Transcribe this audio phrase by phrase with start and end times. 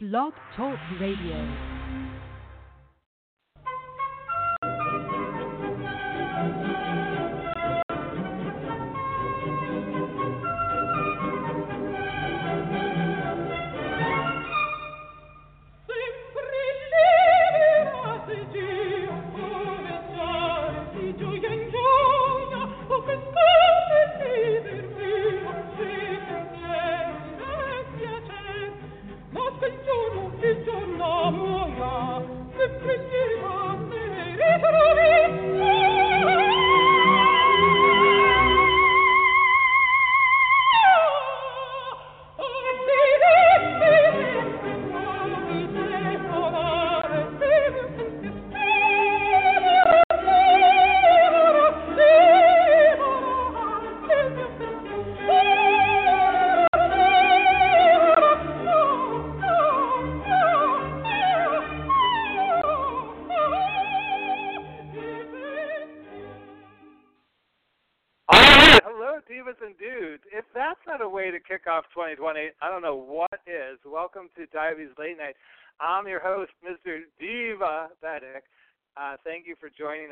[0.00, 1.77] Blog Talk Radio.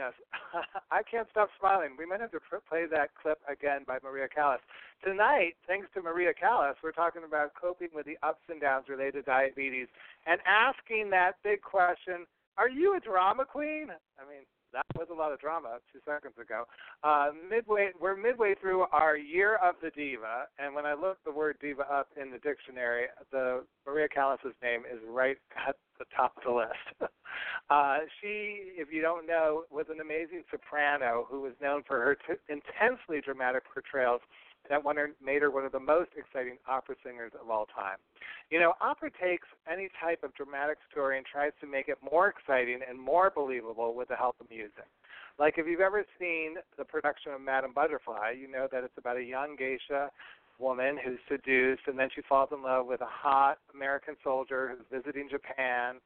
[0.07, 0.15] Us.
[0.91, 1.97] I can't stop smiling.
[1.99, 4.61] We might have to play that clip again by Maria Callas.
[5.05, 9.25] Tonight, thanks to Maria Callas, we're talking about coping with the ups and downs related
[9.25, 9.89] to diabetes
[10.27, 13.89] and asking that big question Are you a drama queen?
[13.91, 14.47] I mean,
[14.77, 16.65] that was a lot of drama two seconds ago.
[17.03, 21.33] Uh, midway, we're midway through our year of the diva, and when I look the
[21.33, 26.37] word diva up in the dictionary, the Maria Callas's name is right at the top
[26.37, 27.01] of the list.
[27.71, 32.15] uh, she, if you don't know, was an amazing soprano who was known for her
[32.15, 34.21] t- intensely dramatic portrayals
[34.69, 37.99] that one made her one of the most exciting opera singers of all time.
[38.51, 42.29] You know, opera takes any type of dramatic story and tries to make it more
[42.29, 44.87] exciting and more believable with the help of music.
[45.39, 49.19] Like if you've ever seen the production of Madame Butterfly, you know that it's about
[49.19, 50.11] a young geisha
[50.59, 55.03] woman who's seduced and then she falls in love with a hot American soldier who's
[55.03, 55.97] visiting Japan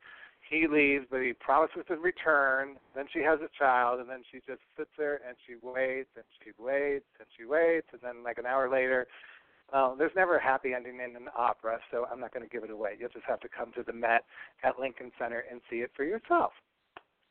[0.50, 2.76] he leaves, but he promises to return.
[2.94, 6.24] Then she has a child, and then she just sits there and she waits and
[6.42, 9.06] she waits and she waits, and then like an hour later,
[9.72, 12.64] well, there's never a happy ending in an opera, so I'm not going to give
[12.64, 12.96] it away.
[12.98, 14.24] You'll just have to come to the Met
[14.64, 16.50] at Lincoln Center and see it for yourself.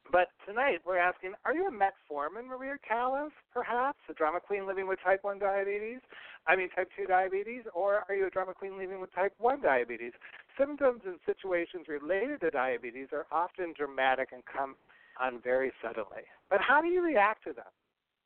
[0.10, 4.88] But tonight we're asking, are you a metformin Maria Callas, perhaps, a drama queen living
[4.88, 6.00] with type 1 diabetes?
[6.48, 9.62] I mean type 2 diabetes, or are you a drama queen living with type 1
[9.62, 10.14] diabetes?
[10.60, 14.76] Symptoms and situations related to diabetes are often dramatic and come
[15.20, 16.28] on very suddenly.
[16.50, 17.72] But how do you react to them?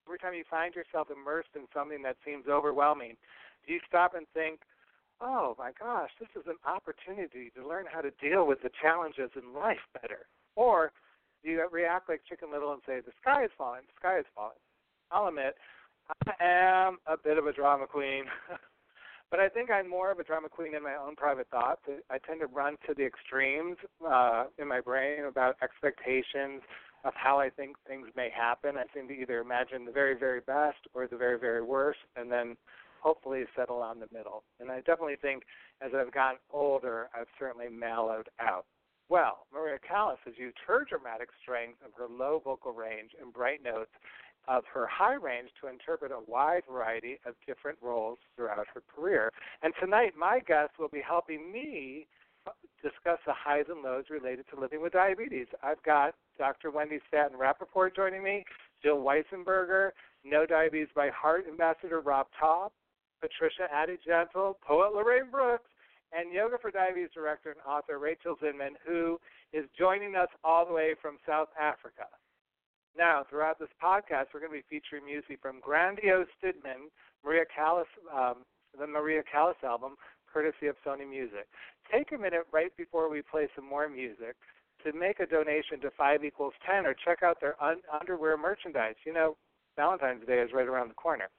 [0.07, 3.15] Every time you find yourself immersed in something that seems overwhelming,
[3.65, 4.61] do you stop and think,
[5.21, 9.29] oh my gosh, this is an opportunity to learn how to deal with the challenges
[9.37, 10.25] in life better?
[10.55, 10.91] Or
[11.43, 14.25] do you react like Chicken Little and say, the sky is falling, the sky is
[14.35, 14.59] falling.
[15.11, 15.55] I'll admit,
[16.25, 18.25] I am a bit of a drama queen.
[19.31, 21.81] but I think I'm more of a drama queen in my own private thoughts.
[22.09, 26.61] I tend to run to the extremes uh, in my brain about expectations
[27.03, 28.77] of how I think things may happen.
[28.77, 32.31] I seem to either imagine the very, very best or the very, very worst, and
[32.31, 32.55] then
[33.01, 34.43] hopefully settle on the middle.
[34.59, 35.43] And I definitely think
[35.81, 38.65] as I've gotten older, I've certainly mellowed out.
[39.09, 43.61] Well, Maria Callas has used her dramatic strength of her low vocal range and bright
[43.61, 43.91] notes
[44.47, 49.31] of her high range to interpret a wide variety of different roles throughout her career.
[49.61, 52.07] And tonight, my guest will be helping me
[52.81, 55.47] discuss the highs and lows related to living with diabetes.
[55.63, 56.71] I've got Dr.
[56.71, 58.43] Wendy Satin Rapaport joining me,
[58.83, 59.91] Jill Weisenberger,
[60.25, 62.71] Know Diabetes by Heart Ambassador Rob Taub,
[63.21, 65.69] Patricia Addie Gentle, poet Lorraine Brooks,
[66.11, 69.19] and Yoga for Diabetes director and author Rachel Zinman, who
[69.53, 72.05] is joining us all the way from South Africa.
[72.97, 76.93] Now, throughout this podcast, we're going to be featuring music from Grandiose Stimmen,
[77.25, 78.45] Maria Callas, um,
[78.77, 79.95] the Maria Callas album,
[80.31, 81.47] courtesy of Sony Music.
[81.91, 84.35] Take a minute right before we play some more music
[84.85, 88.95] to make a donation to 5 equals 10 or check out their un- underwear merchandise.
[89.05, 89.37] You know,
[89.75, 91.29] Valentine's Day is right around the corner.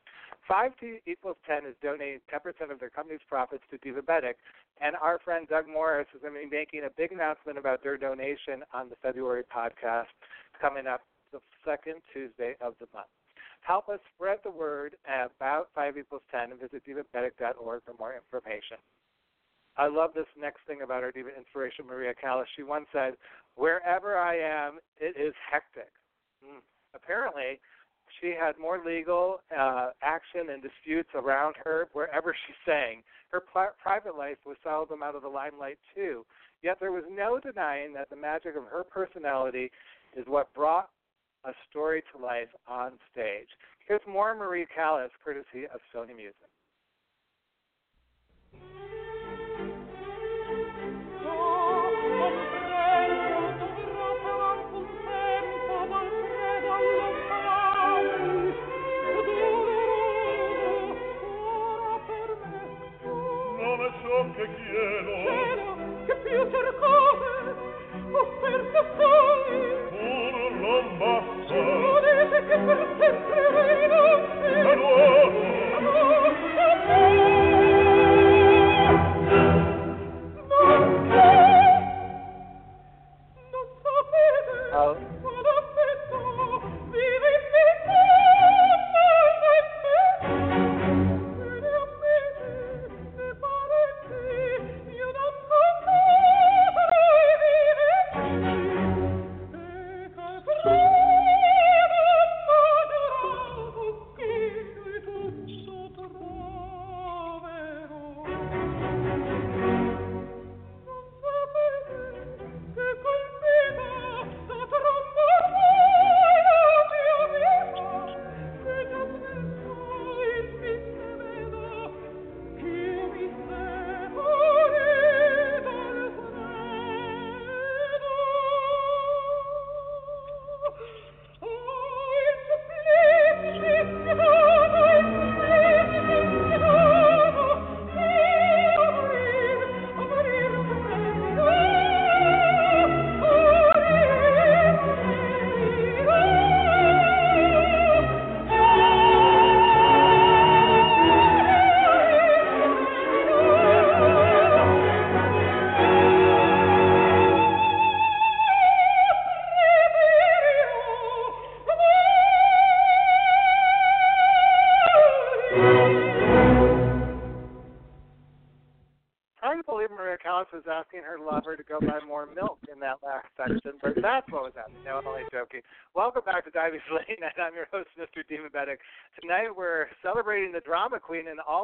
[0.49, 0.73] 5
[1.06, 4.34] equals 10 is donating 10% of their company's profits to Divabetic,
[4.81, 7.96] and our friend Doug Morris is going to be making a big announcement about their
[7.96, 10.11] donation on the February podcast
[10.61, 11.00] coming up
[11.34, 13.10] the second Tuesday of the month.
[13.60, 18.78] Help us spread the word about 5 equals 10 and visit divabetic.org for more information.
[19.76, 22.46] I love this next thing about our diva inspiration, Maria Callas.
[22.54, 23.14] She once said,
[23.56, 25.90] Wherever I am, it is hectic.
[26.44, 26.62] Mm.
[26.94, 27.58] Apparently,
[28.20, 33.02] she had more legal uh, action and disputes around her wherever she sang.
[33.31, 36.25] Her pl- private life was seldom out of the limelight, too.
[36.62, 39.70] Yet there was no denying that the magic of her personality
[40.16, 40.88] is what brought
[41.44, 43.49] a story to life on stage.
[43.87, 46.49] Here's more Maria Callas, courtesy of Sony Music.
[64.35, 65.76] che chiedo
[66.06, 67.55] che più cercate
[68.11, 69.44] offerte assai
[69.91, 71.24] pur non basta volete che
[72.66, 73.44] per sempre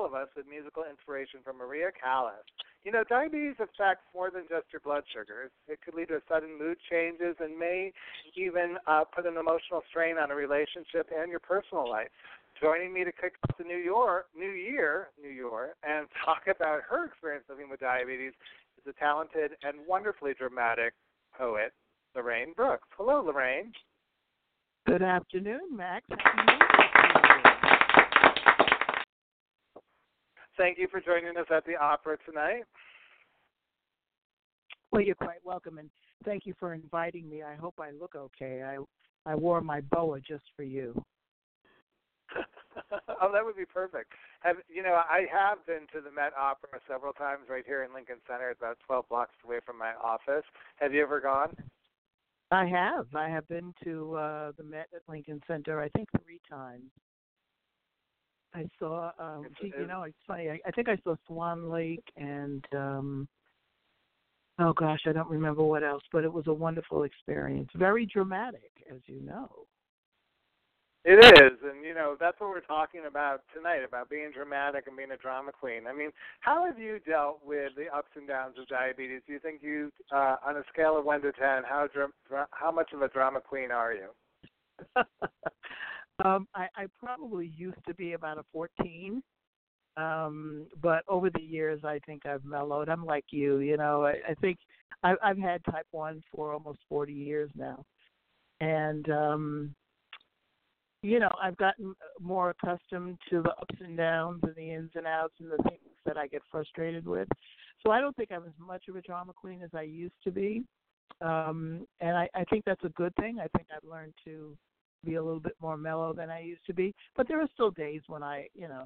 [0.00, 2.44] all of us with musical inspiration from Maria Callas.
[2.84, 5.50] You know, diabetes affects more than just your blood sugars.
[5.68, 7.92] It could lead to sudden mood changes and may
[8.34, 12.08] even uh, put an emotional strain on a relationship and your personal life
[12.60, 16.80] joining me to kick off the New York New Year, New York, and talk about
[16.88, 18.32] her experience living with diabetes
[18.78, 20.94] is the talented and wonderfully dramatic
[21.36, 21.72] poet,
[22.16, 22.88] Lorraine Brooks.
[22.96, 23.72] Hello, Lorraine.
[24.86, 26.06] Good afternoon, Max.
[30.60, 32.64] Thank you for joining us at the opera tonight.
[34.92, 35.88] Well, you're quite welcome, and
[36.26, 37.42] thank you for inviting me.
[37.42, 38.62] I hope I look okay.
[38.62, 38.76] I
[39.24, 41.02] I wore my boa just for you.
[43.22, 44.12] oh, that would be perfect.
[44.40, 45.00] Have you know?
[45.08, 48.50] I have been to the Met Opera several times right here in Lincoln Center.
[48.50, 50.44] It's about 12 blocks away from my office.
[50.76, 51.56] Have you ever gone?
[52.50, 53.06] I have.
[53.14, 55.80] I have been to uh the Met at Lincoln Center.
[55.80, 56.90] I think three times.
[58.54, 59.12] I saw.
[59.18, 60.50] Um, It's- gee, you know, it's funny.
[60.50, 62.64] I, I think I saw Swan Lake and.
[62.74, 63.28] um
[64.58, 67.70] Oh gosh, I don't remember what else, but it was a wonderful experience.
[67.74, 69.48] Very dramatic, as you know.
[71.02, 74.94] It is, and you know that's what we're talking about tonight about being dramatic and
[74.98, 75.86] being a drama queen.
[75.86, 76.10] I mean,
[76.40, 79.22] how have you dealt with the ups and downs of diabetes?
[79.26, 82.48] Do you think you, uh, on a scale of one to ten, how dra- dra-
[82.50, 84.08] how much of a drama queen are you?
[86.24, 89.22] um, I, I probably used to be about a 14,
[89.96, 92.88] um, but over the years, I think I've mellowed.
[92.88, 94.04] I'm like you, you know.
[94.04, 94.58] I, I think
[95.02, 97.84] I, I've had type one for almost 40 years now,
[98.60, 99.74] and um,
[101.02, 105.06] you know, I've gotten more accustomed to the ups and downs and the ins and
[105.06, 107.28] outs and the things that I get frustrated with.
[107.82, 110.30] So I don't think I'm as much of a drama queen as I used to
[110.30, 110.62] be.
[111.22, 113.38] Um, and I, I think that's a good thing.
[113.38, 114.56] I think I've learned to
[115.04, 116.94] be a little bit more mellow than I used to be.
[117.16, 118.84] But there are still days when I, you know,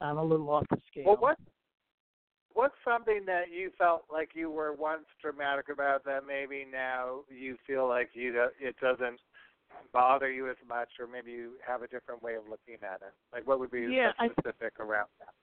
[0.00, 1.04] I'm a little off the scale.
[1.06, 1.38] Well, what
[2.52, 7.56] what's something that you felt like you were once dramatic about that maybe now you
[7.66, 9.20] feel like you do, it doesn't
[9.92, 13.12] bother you as much, or maybe you have a different way of looking at it?
[13.32, 15.34] Like, what would be Yeah, I- specific around that?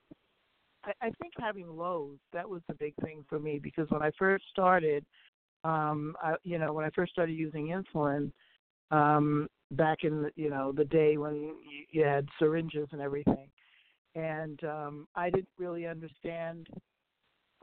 [1.01, 4.11] I, I think having lows that was the big thing for me because when I
[4.17, 5.05] first started,
[5.63, 8.31] um, I, you know, when I first started using insulin,
[8.91, 13.49] um, back in you know the day when you, you had syringes and everything,
[14.15, 16.67] and um, I didn't really understand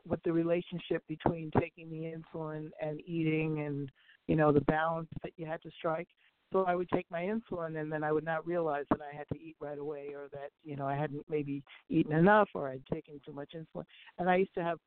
[0.04, 3.90] what the relationship between taking the insulin and eating and
[4.26, 6.08] you know the balance that you had to strike
[6.52, 9.28] so I would take my insulin and then I would not realize that I had
[9.32, 12.84] to eat right away or that, you know, I hadn't maybe eaten enough or I'd
[12.92, 13.84] taken too much insulin.
[14.18, 14.78] And I used to have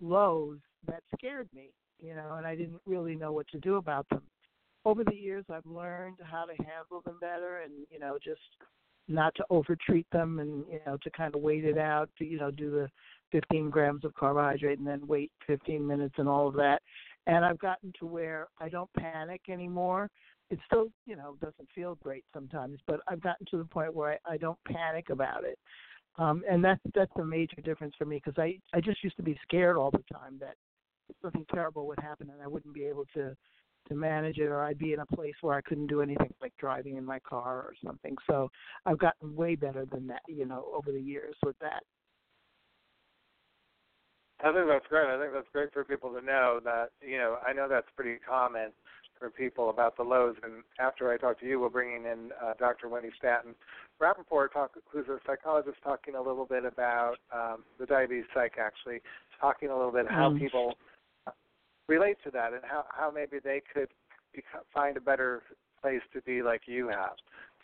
[0.00, 4.06] lows that scared me, you know, and I didn't really know what to do about
[4.10, 4.22] them.
[4.84, 8.40] Over the years I've learned how to handle them better and, you know, just
[9.08, 12.38] not to overtreat them and, you know, to kind of wait it out, to, you
[12.38, 12.88] know, do the
[13.32, 16.80] 15 grams of carbohydrate and then wait 15 minutes and all of that.
[17.26, 20.10] And I've gotten to where I don't panic anymore
[20.52, 24.18] it still you know doesn't feel great sometimes but i've gotten to the point where
[24.26, 25.58] i, I don't panic about it
[26.18, 29.22] um and that's that's a major difference for me because i i just used to
[29.22, 30.54] be scared all the time that
[31.22, 33.34] something terrible would happen and i wouldn't be able to
[33.88, 36.52] to manage it or i'd be in a place where i couldn't do anything like
[36.58, 38.50] driving in my car or something so
[38.86, 41.82] i've gotten way better than that you know over the years with that
[44.44, 45.06] I think that's great.
[45.06, 48.18] I think that's great for people to know that, you know, I know that's pretty
[48.28, 48.72] common
[49.18, 50.34] for people about the lows.
[50.42, 52.88] And after I talk to you, we're bringing in uh, Dr.
[52.88, 53.54] Wendy Satin
[54.00, 59.00] Rapaport, talk, who's a psychologist, talking a little bit about um, the diabetes psych, actually,
[59.40, 60.40] talking a little bit how mm.
[60.40, 60.74] people
[61.88, 63.88] relate to that and how, how maybe they could
[64.34, 65.42] become, find a better
[65.80, 67.16] place to be like you have.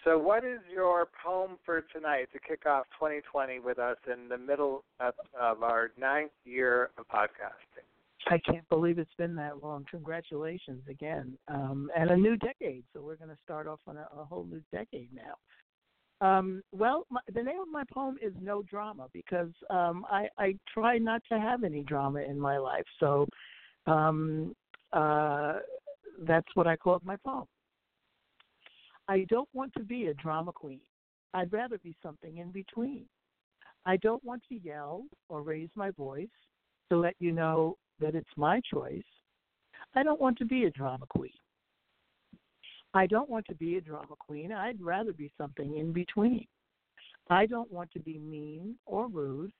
[0.05, 4.39] So, what is your poem for tonight to kick off 2020 with us in the
[4.39, 7.85] middle of, of our ninth year of podcasting?
[8.27, 9.87] I can't believe it's been that long.
[9.91, 12.85] Congratulations again, um, and a new decade.
[12.93, 15.35] So we're going to start off on a, a whole new decade now.
[16.21, 20.57] Um, well, my, the name of my poem is No Drama because um, I, I
[20.73, 22.85] try not to have any drama in my life.
[22.99, 23.27] So
[23.89, 24.55] um,
[24.93, 25.55] uh,
[26.23, 27.47] that's what I call my poem.
[29.09, 30.81] I don't want to be a drama queen.
[31.35, 33.07] I'd rather be something in between.
[33.87, 36.29] I don't want to yell or raise my voice
[36.91, 39.03] to let you know that it's my choice.
[39.95, 41.31] I don't want to be a drama queen.
[42.95, 44.53] I don't want to be a drama queen.
[44.53, 46.47] I'd rather be something in between.
[47.31, 49.53] I don't want to be mean or rude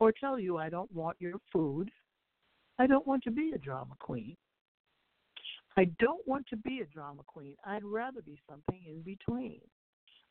[0.00, 1.90] or tell you I don't want your food.
[2.78, 4.36] I don't want to be a drama queen.
[5.76, 7.54] I don't want to be a drama queen.
[7.64, 9.60] I'd rather be something in between.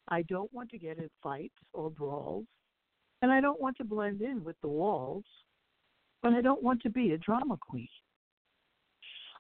[0.07, 2.45] I don't want to get in fights or brawls,
[3.21, 5.23] and I don't want to blend in with the walls
[6.25, 7.87] but I don't want to be a drama queen.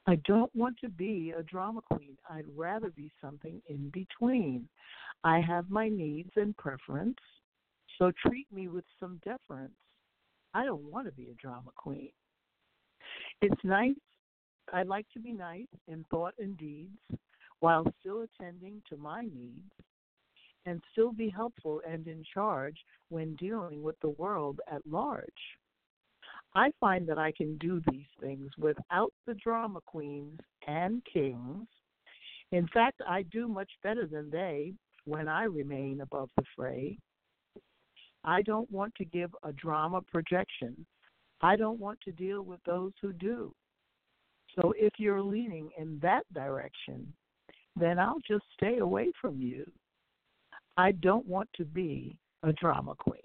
[0.05, 2.15] I don't want to be a drama queen.
[2.29, 4.69] I'd rather be something in between.
[5.23, 7.17] I have my needs and preference,
[7.97, 9.73] so treat me with some deference.
[10.53, 12.11] I don't want to be a drama queen.
[13.41, 13.95] It's nice.
[14.73, 16.97] I like to be nice in thought and deeds
[17.59, 19.71] while still attending to my needs
[20.65, 22.77] and still be helpful and in charge
[23.09, 25.29] when dealing with the world at large.
[26.55, 31.67] I find that I can do these things without the drama queens and kings.
[32.51, 34.73] In fact, I do much better than they
[35.03, 36.97] when I remain above the fray.
[38.23, 40.85] I don't want to give a drama projection.
[41.41, 43.53] I don't want to deal with those who do.
[44.55, 47.11] So if you're leaning in that direction,
[47.75, 49.69] then I'll just stay away from you.
[50.77, 53.19] I don't want to be a drama queen.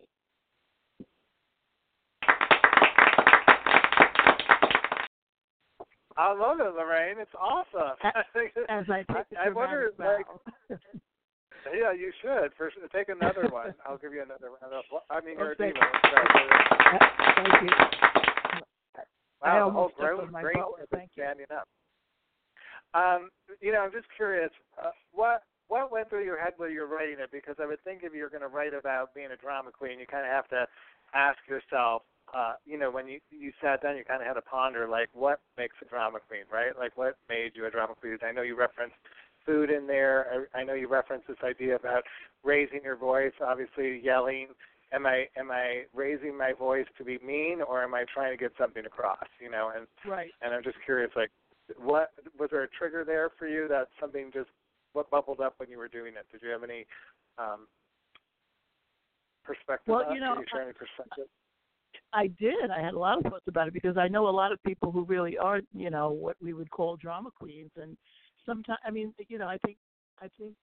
[6.16, 7.16] I love it, Lorraine.
[7.18, 7.96] It's awesome.
[8.68, 10.26] As I take I, I wonder, like,
[11.74, 12.52] yeah, you should.
[12.56, 13.74] First, take another one.
[13.86, 14.60] I'll give you another one.
[15.10, 15.70] I mean, you're okay.
[15.70, 15.80] a diva.
[17.36, 17.70] Thank you.
[19.42, 20.42] Wow, the whole almost room opened my.
[20.92, 21.22] Thank you.
[21.22, 21.68] standing up.
[22.92, 26.80] Um, you know, I'm just curious, uh, what what went through your head when you
[26.80, 27.30] were writing it?
[27.30, 30.06] Because I would think if you're going to write about being a drama queen, you
[30.06, 30.66] kind of have to
[31.14, 32.02] ask yourself,
[32.34, 35.08] uh, you know, when you you sat down, you kind of had to ponder like
[35.14, 36.76] what makes a drama queen, right?
[36.76, 38.18] Like what made you a drama queen?
[38.22, 38.96] I know you referenced
[39.44, 40.46] food in there.
[40.54, 42.02] I, I know you referenced this idea about
[42.44, 44.48] raising your voice, obviously yelling.
[44.92, 48.36] Am I am I raising my voice to be mean, or am I trying to
[48.36, 49.28] get something across?
[49.40, 50.30] You know, and right.
[50.42, 51.30] and I'm just curious, like,
[51.78, 54.48] what was there a trigger there for you that something just
[54.92, 56.26] what bubbled up when you were doing it?
[56.32, 56.86] Did you have any
[57.38, 57.68] um,
[59.44, 59.92] perspective?
[59.92, 61.26] Well, on you know, Can you share any perspective?
[62.12, 62.70] I did.
[62.76, 64.90] I had a lot of thoughts about it because I know a lot of people
[64.90, 67.70] who really are, you know, what we would call drama queens.
[67.80, 67.96] And
[68.50, 69.76] sometimes, I mean, you know, I think,
[70.20, 70.54] I think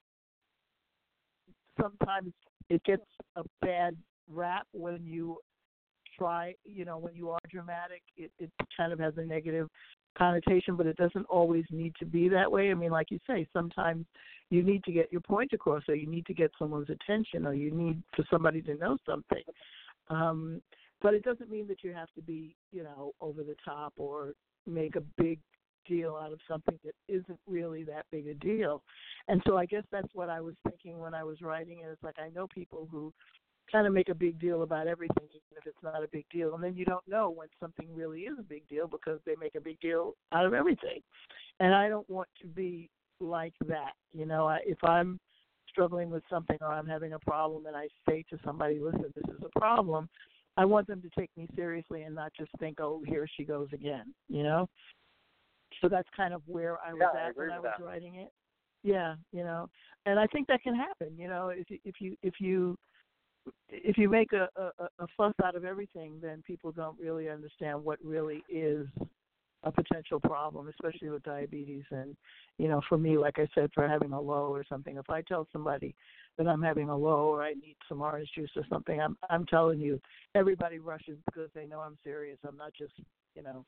[1.82, 2.34] sometimes
[2.70, 3.96] it gets a bad
[4.29, 5.38] rap when you
[6.17, 8.01] try, you know, when you are dramatic.
[8.17, 9.67] It it kind of has a negative
[10.17, 12.72] connotation, but it doesn't always need to be that way.
[12.72, 14.06] I mean, like you say, sometimes
[14.50, 17.53] you need to get your point across, or you need to get someone's attention, or
[17.53, 19.44] you need for somebody to know something.
[20.10, 20.62] Um,
[21.01, 24.34] but it doesn't mean that you have to be, you know, over the top or
[24.65, 25.39] make a big
[25.88, 28.84] deal out of something that isn't really that big a deal.
[29.27, 31.89] And so I guess that's what I was thinking when I was writing it.
[31.91, 33.13] It's like I know people who
[33.72, 36.56] kind of make a big deal about everything, even if it's not a big deal.
[36.56, 39.56] And then you don't know when something really is a big deal because they make
[39.56, 41.01] a big deal out of everything.
[41.60, 42.89] And I don't want to be
[43.20, 43.94] like that.
[44.13, 45.20] You know, I, if I'm
[45.70, 49.36] struggling with something or I'm having a problem and I say to somebody, listen, this
[49.36, 50.08] is a problem,
[50.56, 53.67] I want them to take me seriously and not just think, oh, here she goes
[53.74, 54.67] again, you know?
[55.81, 57.83] So that's kind of where I was yeah, at I when I was that.
[57.83, 58.31] writing it.
[58.83, 59.69] Yeah, you know,
[60.05, 61.13] and I think that can happen.
[61.17, 62.77] You know, if you, if you if you
[63.69, 67.83] if you make a, a a fuss out of everything, then people don't really understand
[67.83, 68.88] what really is
[69.63, 71.83] a potential problem, especially with diabetes.
[71.91, 72.15] And
[72.57, 75.21] you know, for me, like I said, for having a low or something, if I
[75.21, 75.95] tell somebody
[76.38, 79.45] that I'm having a low or I need some orange juice or something, I'm I'm
[79.45, 80.00] telling you,
[80.36, 82.38] everybody rushes because they know I'm serious.
[82.47, 82.93] I'm not just
[83.36, 83.65] you know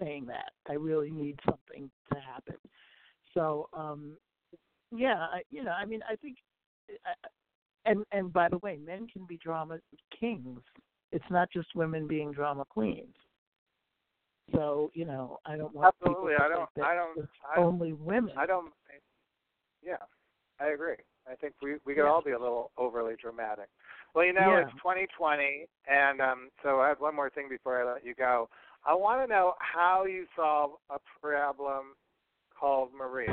[0.00, 0.52] saying that.
[0.68, 2.56] I really need something to happen.
[3.34, 4.16] So, um
[4.90, 6.38] yeah, I, you know, I mean, I think,
[7.04, 7.28] I,
[7.84, 9.78] and and by the way, men can be drama
[10.18, 10.60] kings.
[11.12, 13.14] It's not just women being drama queens.
[14.54, 16.32] So you know, I don't want absolutely.
[16.32, 16.58] People to I don't.
[16.58, 17.28] Think that I don't.
[17.56, 18.34] I, only women.
[18.36, 18.72] I don't.
[19.82, 19.96] Yeah,
[20.60, 20.96] I agree.
[21.30, 22.10] I think we we could Yeah.
[22.10, 23.68] all be a little overly dramatic.
[24.14, 24.60] Well, you know, Yeah.
[24.60, 28.48] it's 2020, and um, so I have one more thing before I let you go.
[28.86, 31.94] I want to know how you solve a problem
[32.58, 33.32] called Maria.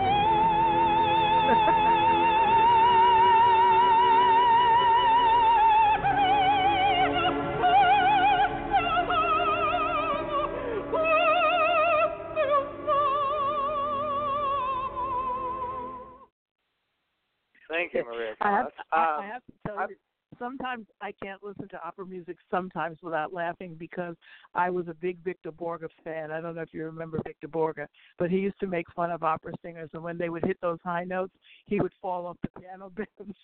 [17.67, 18.35] Thank you, Maria.
[18.41, 18.71] I have.
[18.91, 19.95] I, Um, I have to tell you,
[20.39, 24.15] sometimes I can't listen to opera music sometimes without laughing because
[24.53, 26.31] I was a big Victor Borge fan.
[26.31, 27.85] I don't know if you remember Victor Borge,
[28.17, 30.79] but he used to make fun of opera singers, and when they would hit those
[30.83, 31.33] high notes,
[31.65, 33.37] he would fall off the piano bench.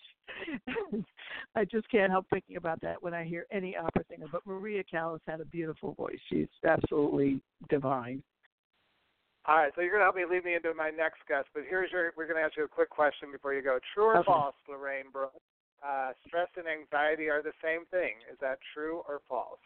[1.54, 4.26] I just can't help thinking about that when I hear any opera singer.
[4.30, 6.18] But Maria Callas had a beautiful voice.
[6.28, 8.22] She's absolutely divine.
[9.44, 11.64] All right, so you're going to help me lead me into my next guest, but
[11.68, 12.12] here's your.
[12.16, 13.78] We're going to ask you a quick question before you go.
[13.92, 14.26] True or Okay.
[14.26, 15.34] false, Lorraine Brooks?
[15.86, 18.12] Uh, stress and anxiety are the same thing.
[18.30, 19.58] Is that true or false?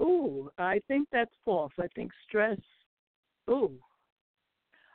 [0.00, 1.72] Ooh, I think that's false.
[1.78, 2.58] I think stress.
[3.50, 3.72] Ooh,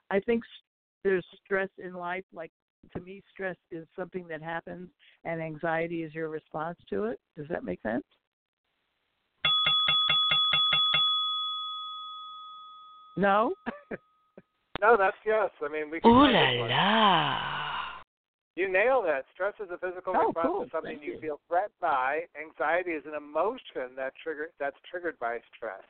[0.09, 0.63] I think s-
[1.03, 2.23] there's stress in life.
[2.33, 2.51] Like
[2.93, 4.89] to me, stress is something that happens,
[5.25, 7.19] and anxiety is your response to it.
[7.37, 8.05] Does that make sense?
[13.17, 13.53] No.
[14.81, 15.49] No, that's yes.
[15.63, 16.11] I mean, we can.
[16.11, 17.64] Ooh la la.
[18.55, 19.25] You nail that.
[19.33, 20.63] Stress is a physical Oh, response cool.
[20.65, 21.19] to something you you.
[21.19, 22.21] feel threatened by.
[22.39, 25.83] Anxiety is an emotion that trigger that's triggered by stress.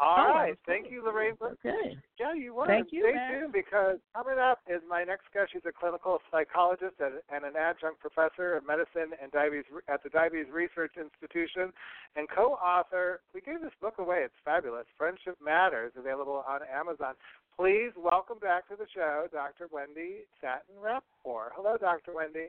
[0.00, 0.92] All Oh, right, thank cool.
[0.94, 1.36] you, Lorraine.
[1.40, 1.96] Okay.
[2.18, 2.66] Yeah, you were.
[2.66, 3.30] Thank you, Stay Matt.
[3.38, 5.52] tuned because coming up is my next guest.
[5.52, 10.08] She's a clinical psychologist and and an adjunct professor of medicine and diabetes at the
[10.08, 11.72] Diabetes Research Institution
[12.16, 13.20] and co-author.
[13.34, 14.22] We gave this book away.
[14.24, 14.86] It's fabulous.
[14.96, 17.14] Friendship Matters, available on Amazon.
[17.58, 19.68] Please welcome back to the show, Dr.
[19.70, 21.50] Wendy Satin Rapaport.
[21.54, 22.12] Hello, Dr.
[22.14, 22.46] Wendy.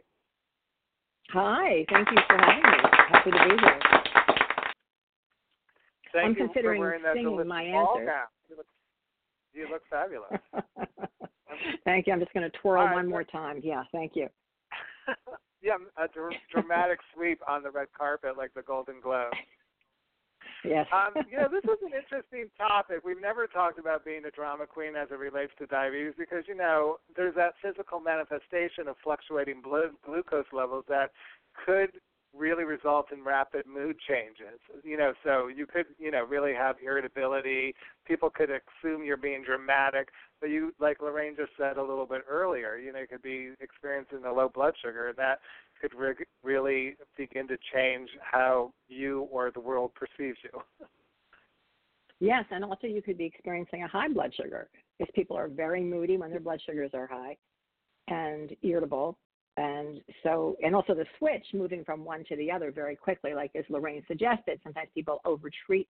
[1.30, 2.90] Hi, thank you for having me.
[3.10, 3.80] Happy to be here.
[6.14, 8.28] Thank I'm you considering for wearing that singing my answer.
[8.50, 8.66] You look,
[9.54, 10.32] you look fabulous.
[11.86, 12.14] thank you.
[12.14, 13.12] I'm just going to twirl right, one good.
[13.12, 13.60] more time.
[13.64, 14.28] Yeah, thank you.
[15.62, 19.34] yeah, a dr- dramatic sweep on the red carpet like the Golden Globe.
[20.64, 20.88] Yes.
[20.94, 23.00] Um, you know, this is an interesting topic.
[23.04, 26.56] We've never talked about being a drama queen as it relates to diabetes because, you
[26.56, 31.12] know, there's that physical manifestation of fluctuating blood glucose levels that
[31.66, 31.92] could
[32.44, 34.60] really result in rapid mood changes.
[34.84, 37.74] You know, so you could, you know, really have irritability.
[38.06, 40.10] People could assume you're being dramatic,
[40.42, 43.52] but you, like Lorraine just said a little bit earlier, you know, you could be
[43.62, 45.40] experiencing a low blood sugar, and that
[45.82, 50.86] could re- really begin to change how you or the world perceives you.
[52.20, 54.68] yes, and also you could be experiencing a high blood sugar
[55.00, 57.38] because people are very moody when their blood sugars are high
[58.10, 59.18] and irritable.
[59.58, 63.52] And so, and also the switch moving from one to the other very quickly, like
[63.56, 65.88] as Lorraine suggested, sometimes people overtreat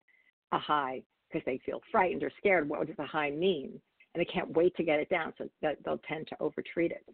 [0.52, 2.68] a high because they feel frightened or scared.
[2.68, 3.80] What does a high mean?
[4.14, 7.04] And they can't wait to get it down, so they'll tend to overtreat it.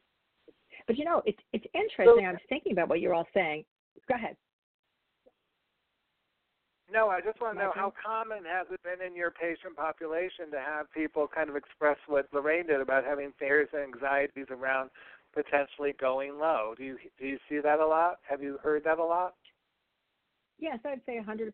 [0.87, 2.27] But you know, it's it's interesting.
[2.27, 3.65] I was thinking about what you're all saying.
[4.09, 4.37] Go ahead.
[6.93, 10.53] No, I just want to know how common has it been in your patient population
[10.53, 14.91] to have people kind of express what Lorraine did about having fears and anxieties around
[15.37, 16.75] potentially going low.
[16.77, 18.19] Do you do you see that a lot?
[18.29, 19.35] Have you heard that a lot?
[20.59, 21.51] Yes, I'd say 100%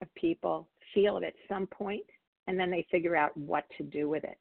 [0.00, 2.04] of people feel it at some point,
[2.46, 4.38] and then they figure out what to do with it.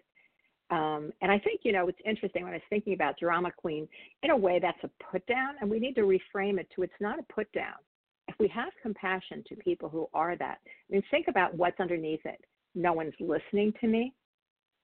[0.69, 3.87] Um, and I think, you know, it's interesting when I was thinking about drama queen,
[4.21, 6.93] in a way that's a put down, and we need to reframe it to it's
[6.99, 7.75] not a put down.
[8.27, 12.25] If we have compassion to people who are that, I mean, think about what's underneath
[12.25, 12.39] it.
[12.75, 14.13] No one's listening to me.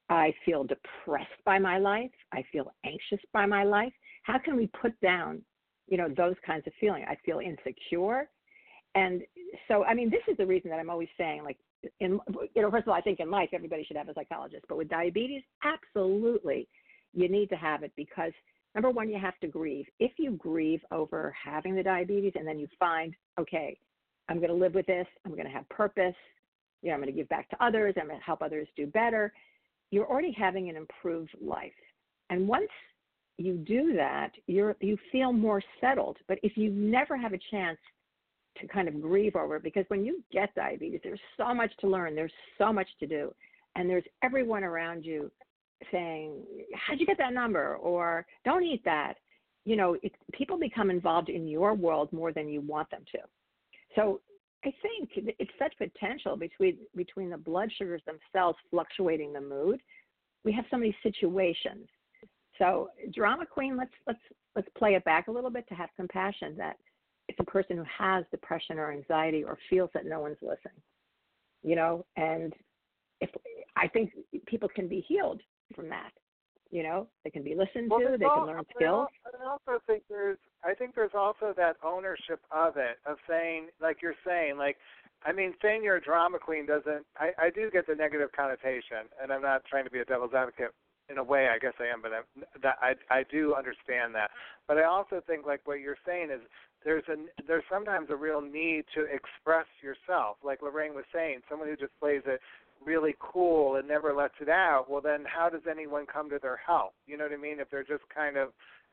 [0.10, 2.12] I feel depressed by my life.
[2.34, 3.94] I feel anxious by my life.
[4.24, 5.42] How can we put down,
[5.88, 7.06] you know, those kinds of feelings?
[7.10, 8.30] I feel insecure.
[8.96, 9.22] And
[9.68, 11.58] so, I mean, this is the reason that I'm always saying, like,
[12.00, 12.20] in
[12.56, 14.78] you know, first of all, I think in life everybody should have a psychologist, but
[14.78, 16.68] with diabetes, absolutely,
[17.14, 18.34] you need to have it because
[18.76, 19.86] number one, you have to grieve.
[20.00, 23.78] If you grieve over having the diabetes, and then you find, okay,
[24.28, 26.16] I'm going to live with this, I'm going to have purpose,
[26.82, 28.88] you know, I'm going to give back to others, I'm going to help others do
[28.88, 29.32] better.
[29.92, 31.72] You're already having an improved life,
[32.30, 32.70] and once
[33.38, 36.18] you do that, you're you feel more settled.
[36.28, 37.80] But if you never have a chance
[38.60, 42.16] to kind of grieve over because when you get diabetes, there's so much to learn,
[42.16, 43.34] there's so much to do,
[43.76, 45.32] and there's everyone around you
[45.92, 46.44] saying,
[46.76, 49.16] "How'd you get that number?" or "Don't eat that."
[49.66, 53.20] You know, it, people become involved in your world more than you want them to.
[53.96, 54.22] So
[54.66, 59.82] I think it's such potential between between the blood sugars themselves fluctuating the mood.
[60.44, 61.88] We have so many situations.
[62.58, 64.20] So drama queen, let's let's
[64.56, 66.76] let's play it back a little bit to have compassion that
[67.30, 70.82] it's a person who has depression or anxiety or feels that no one's listening.
[71.64, 72.54] You know, and
[73.22, 73.30] if
[73.78, 74.12] I think
[74.46, 75.42] people can be healed
[75.76, 76.12] from that.
[76.72, 79.08] You know, they can be listened Well, to, they can learn skills.
[79.26, 84.02] I also think there's I think there's also that ownership of it of saying like
[84.02, 84.78] you're saying like
[85.26, 89.08] I mean saying you're a drama queen doesn't I I do get the negative connotation
[89.22, 90.74] and I'm not trying to be a devil's advocate
[91.10, 94.32] in a way I guess I am but I'm, that I I do understand that
[94.68, 96.42] but I also think like what you're saying is
[96.84, 97.16] there's a
[97.48, 101.98] there's sometimes a real need to express yourself like Lorraine was saying someone who just
[102.00, 102.42] plays it
[102.86, 106.60] really cool and never lets it out, well then how does anyone come to their
[106.66, 106.94] help?
[107.08, 107.60] You know what I mean?
[107.60, 108.50] If they're just kind of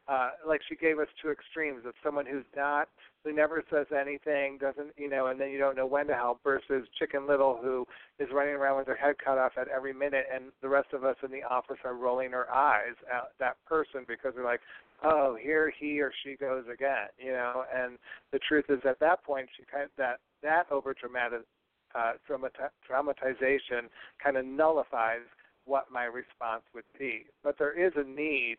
[0.09, 2.89] uh like she gave us two extremes of someone who's not
[3.25, 6.41] who never says anything, doesn't you know, and then you don't know when to help
[6.45, 7.85] versus Chicken Little who
[8.19, 11.05] is running around with her head cut off at every minute and the rest of
[11.05, 14.61] us in the office are rolling our eyes at that person because we're like,
[15.03, 17.99] Oh, here he or she goes again, you know, and
[18.33, 21.43] the truth is at that point she kind of that that over dramatic
[21.95, 23.89] uh, traumati- traumatization
[24.23, 25.25] kind of nullifies
[25.65, 27.27] what my response would be.
[27.43, 28.59] But there is a need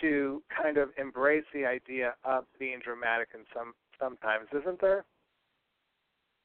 [0.00, 5.04] to kind of embrace the idea of being dramatic in some sometimes, isn't there?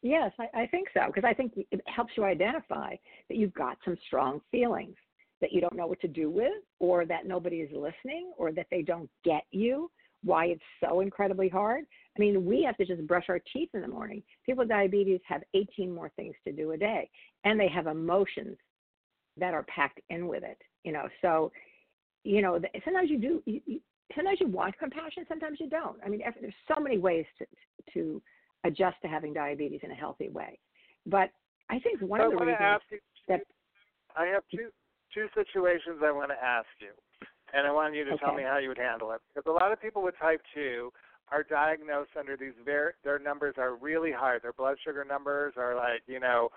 [0.01, 2.95] Yes, I, I think so because I think it helps you identify
[3.29, 4.95] that you've got some strong feelings
[5.43, 8.67] that you don't know what to do with, or that nobody is listening, or that
[8.71, 9.91] they don't get you.
[10.23, 11.83] Why it's so incredibly hard.
[12.15, 14.23] I mean, we have to just brush our teeth in the morning.
[14.45, 17.09] People with diabetes have 18 more things to do a day,
[17.43, 18.55] and they have emotions
[19.35, 20.57] that are packed in with it.
[20.85, 21.51] You know, so
[22.23, 23.43] you know, sometimes you do.
[23.45, 23.79] You, you,
[24.15, 25.97] sometimes you want compassion, sometimes you don't.
[26.05, 27.45] I mean, there's so many ways to
[27.93, 28.21] to
[28.63, 30.57] adjust to having diabetes in a healthy way.
[31.05, 31.31] But
[31.69, 32.99] I think one I of the reasons ask you.
[33.27, 33.41] that
[34.15, 34.69] I have two
[35.13, 36.91] two situations I want to ask you,
[37.53, 39.21] and I want you to tell me how you would handle it.
[39.33, 40.91] Because a lot of people with type two
[41.31, 44.39] are diagnosed under these very their numbers are really high.
[44.41, 46.49] Their blood sugar numbers are like you know.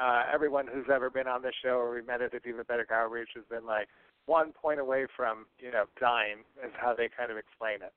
[0.00, 3.28] Uh, everyone who's ever been on this show or we met at the Diabetic Outreach
[3.34, 3.88] has been like
[4.26, 7.92] one point away from you know dying is how they kind of explain it.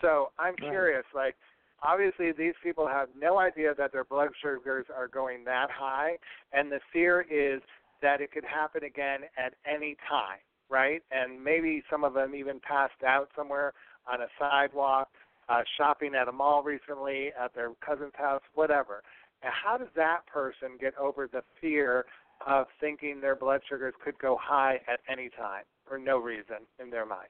[0.00, 0.70] So I'm Right.
[0.70, 1.36] curious, like
[1.82, 6.18] obviously these people have no idea that their blood sugars are going that high,
[6.52, 7.60] and the fear is
[8.02, 10.38] that it could happen again at any time,
[10.68, 11.02] right?
[11.12, 13.74] And maybe some of them even passed out somewhere
[14.12, 15.08] on a sidewalk,
[15.48, 19.02] uh, shopping at a mall recently, at their cousin's house, whatever.
[19.42, 22.06] And how does that person get over the fear
[22.46, 26.90] of thinking their blood sugars could go high at any time for no reason in
[26.90, 27.28] their mind?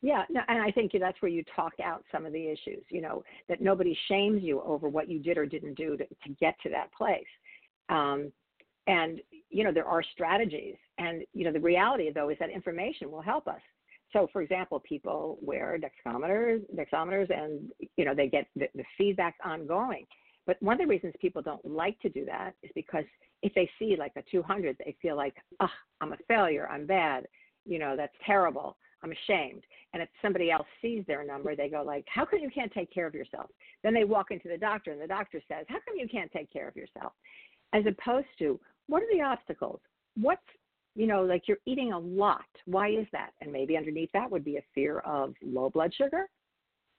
[0.00, 2.84] Yeah, no, and I think that's where you talk out some of the issues.
[2.88, 6.28] You know that nobody shames you over what you did or didn't do to, to
[6.38, 7.26] get to that place.
[7.88, 8.32] Um,
[8.86, 13.10] and you know there are strategies, and you know the reality though is that information
[13.10, 13.60] will help us.
[14.12, 19.34] So, for example, people wear dextrometers, dextrometers, and you know they get the, the feedback
[19.44, 20.06] ongoing.
[20.48, 23.04] But one of the reasons people don't like to do that is because
[23.42, 25.68] if they see like a 200, they feel like, oh,
[26.00, 27.26] I'm a failure, I'm bad,
[27.66, 28.78] you know, that's terrible.
[29.02, 29.62] I'm ashamed.
[29.92, 32.90] And if somebody else sees their number, they go like, "How come you can't take
[32.90, 33.48] care of yourself?"
[33.84, 36.50] Then they walk into the doctor, and the doctor says, "How come you can't take
[36.50, 37.12] care of yourself?"
[37.72, 38.58] As opposed to,
[38.88, 39.80] what are the obstacles?
[40.16, 40.42] What's
[40.96, 42.48] you know, like you're eating a lot.
[42.64, 43.30] Why is that?
[43.40, 46.28] And maybe underneath that would be a fear of low blood sugar,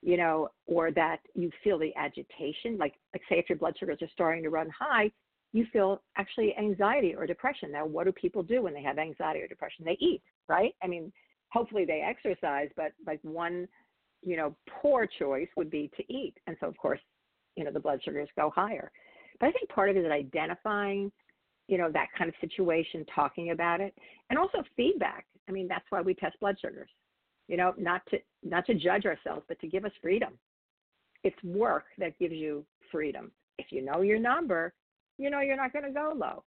[0.01, 2.77] you know, or that you feel the agitation.
[2.77, 5.11] Like, like say if your blood sugars are starting to run high,
[5.51, 7.71] you feel actually anxiety or depression.
[7.71, 9.83] Now, what do people do when they have anxiety or depression?
[9.83, 10.73] They eat, right?
[10.83, 11.11] I mean,
[11.51, 13.67] hopefully they exercise, but like one,
[14.21, 16.35] you know, poor choice would be to eat.
[16.47, 16.99] And so, of course,
[17.55, 18.91] you know, the blood sugars go higher.
[19.39, 21.11] But I think part of it is identifying,
[21.67, 23.93] you know, that kind of situation, talking about it,
[24.29, 25.25] and also feedback.
[25.47, 26.89] I mean, that's why we test blood sugars.
[27.49, 30.33] You know, not to not to judge ourselves, but to give us freedom.
[31.23, 33.31] It's work that gives you freedom.
[33.57, 34.71] If you know your number,
[35.17, 36.43] you know you're not going to go low.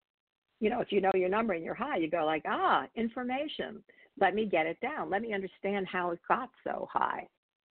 [0.60, 3.84] You know, if you know your number and you're high, you go like, ah, information.
[4.20, 5.10] Let me get it down.
[5.10, 7.28] Let me understand how it got so high.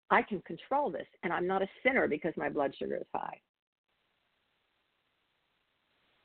[0.09, 3.39] I can control this, and I'm not a sinner because my blood sugar is high.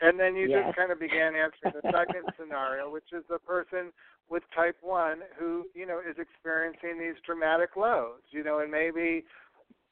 [0.00, 0.64] And then you yes.
[0.64, 3.92] just kind of began answering the second scenario, which is the person
[4.30, 9.24] with type 1 who, you know, is experiencing these dramatic lows, you know, and maybe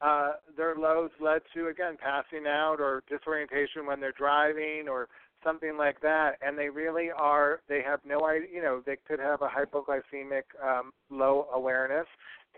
[0.01, 5.07] uh, their lows led to again passing out or disorientation when they're driving or
[5.43, 7.61] something like that, and they really are.
[7.67, 8.47] They have no idea.
[8.53, 12.07] You know, they could have a hypoglycemic um, low awareness,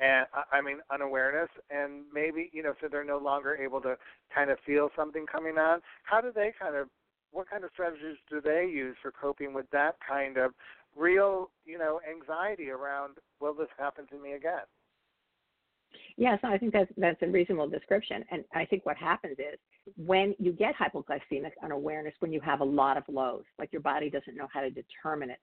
[0.01, 3.95] and I mean unawareness, and maybe you know, so they're no longer able to
[4.33, 5.81] kind of feel something coming on.
[6.03, 6.87] How do they kind of?
[7.31, 10.51] What kind of strategies do they use for coping with that kind of
[10.95, 13.17] real, you know, anxiety around?
[13.39, 14.63] Will this happen to me again?
[16.17, 18.23] Yes, I think that's that's a reasonable description.
[18.31, 19.59] And I think what happens is
[19.97, 24.09] when you get hypoglycemic unawareness, when you have a lot of lows, like your body
[24.09, 25.39] doesn't know how to determine it.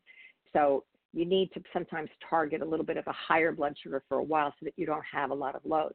[0.53, 4.19] So you need to sometimes target a little bit of a higher blood sugar for
[4.19, 5.93] a while so that you don't have a lot of lows.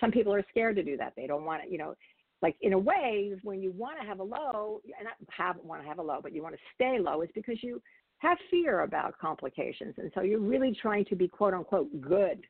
[0.00, 1.12] Some people are scared to do that.
[1.16, 1.94] They don't want to, you know,
[2.42, 5.82] like in a way, when you want to have a low, and not have want
[5.82, 7.82] to have a low, but you want to stay low, is because you
[8.20, 12.46] have fear about complications, and so you're really trying to be quote unquote good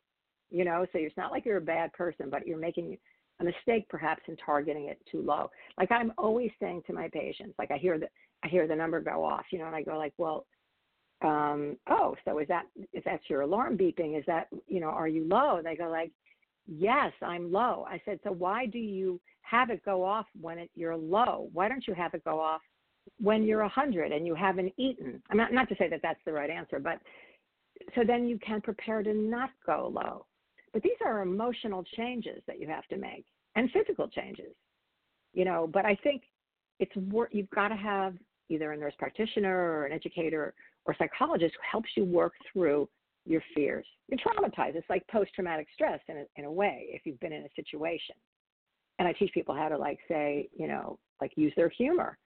[0.50, 0.84] you know?
[0.92, 2.98] So it's not like you're a bad person but you're making
[3.40, 5.50] a mistake perhaps in targeting it too low.
[5.78, 8.08] Like i'm always saying to my patients like i hear the
[8.44, 9.66] i hear the number go off you know?
[9.66, 10.46] And i go like well
[11.22, 14.18] um oh so is that if that's your alarm beeping?
[14.18, 15.60] Is that you know are you low?
[15.62, 16.10] They go like
[16.66, 17.86] yes i'm low.
[17.88, 21.48] I said so why do you have it go off when it, you're low?
[21.52, 22.60] Why don't you have it go off
[23.20, 26.20] when you're a hundred and you haven't eaten i'm not not to say that that's
[26.24, 27.00] the right answer but
[27.94, 30.26] so then you can prepare to not go low
[30.72, 33.24] but these are emotional changes that you have to make
[33.56, 34.54] and physical changes,
[35.32, 35.68] you know.
[35.72, 36.22] But I think
[36.78, 37.30] it's work.
[37.32, 38.14] You've got to have
[38.48, 42.88] either a nurse practitioner or an educator or psychologist who helps you work through
[43.26, 43.86] your fears.
[44.08, 44.76] You're traumatized.
[44.76, 47.48] It's like post traumatic stress in a, in a way if you've been in a
[47.54, 48.16] situation.
[48.98, 52.18] And I teach people how to like say, you know, like use their humor.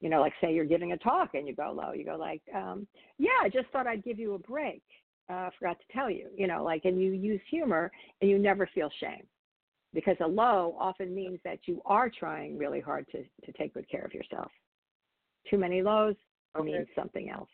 [0.00, 1.92] You know, like say you're giving a talk and you go low.
[1.92, 2.86] You go like, um,
[3.18, 4.82] yeah, I just thought I'd give you a break
[5.30, 8.68] uh, forgot to tell you, you know, like, and you use humor and you never
[8.74, 9.22] feel shame
[9.94, 13.88] because a low often means that you are trying really hard to, to take good
[13.88, 14.50] care of yourself.
[15.48, 16.16] Too many lows
[16.56, 16.64] okay.
[16.64, 17.48] means something else.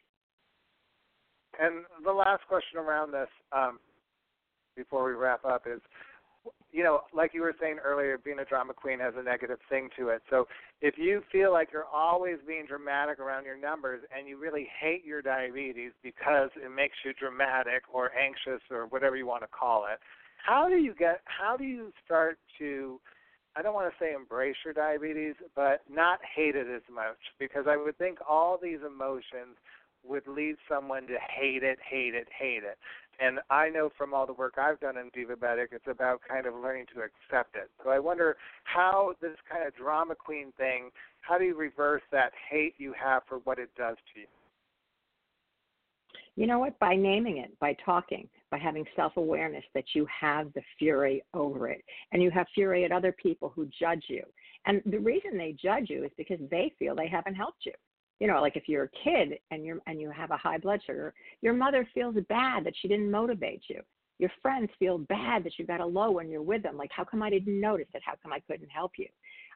[1.61, 3.79] And the last question around this, um,
[4.77, 5.81] before we wrap up, is
[6.77, 9.89] you know, like you were saying earlier, being a drama queen has a negative thing
[9.99, 10.21] to it.
[10.29, 10.47] So
[10.83, 15.03] if you feel like you're always being dramatic around your numbers and you really hate
[15.03, 19.87] your diabetes because it makes you dramatic or anxious or whatever you want to call
[19.91, 19.99] it,
[20.45, 23.01] how do you get how do you start to
[23.57, 27.65] I don't want to say embrace your diabetes, but not hate it as much because
[27.67, 29.57] I would think all these emotions
[30.05, 32.77] would lead someone to hate it, hate it, hate it.
[33.19, 36.55] And I know from all the work I've done in Divabetic, it's about kind of
[36.55, 37.71] learning to accept it.
[37.83, 40.91] So I wonder how this kind of drama queen thing,
[41.23, 44.27] how do you reverse that hate you have for what it does to you?
[46.37, 46.79] You know what?
[46.79, 51.69] By naming it, by talking, by having self awareness that you have the fury over
[51.69, 51.83] it.
[52.13, 54.23] And you have fury at other people who judge you.
[54.67, 57.73] And the reason they judge you is because they feel they haven't helped you
[58.21, 60.81] you know like if you're a kid and you're and you have a high blood
[60.87, 63.81] sugar your mother feels bad that she didn't motivate you.
[64.19, 66.77] Your friends feel bad that you got a low when you're with them.
[66.77, 68.03] Like how come i didn't notice it?
[68.05, 69.07] How come i couldn't help you?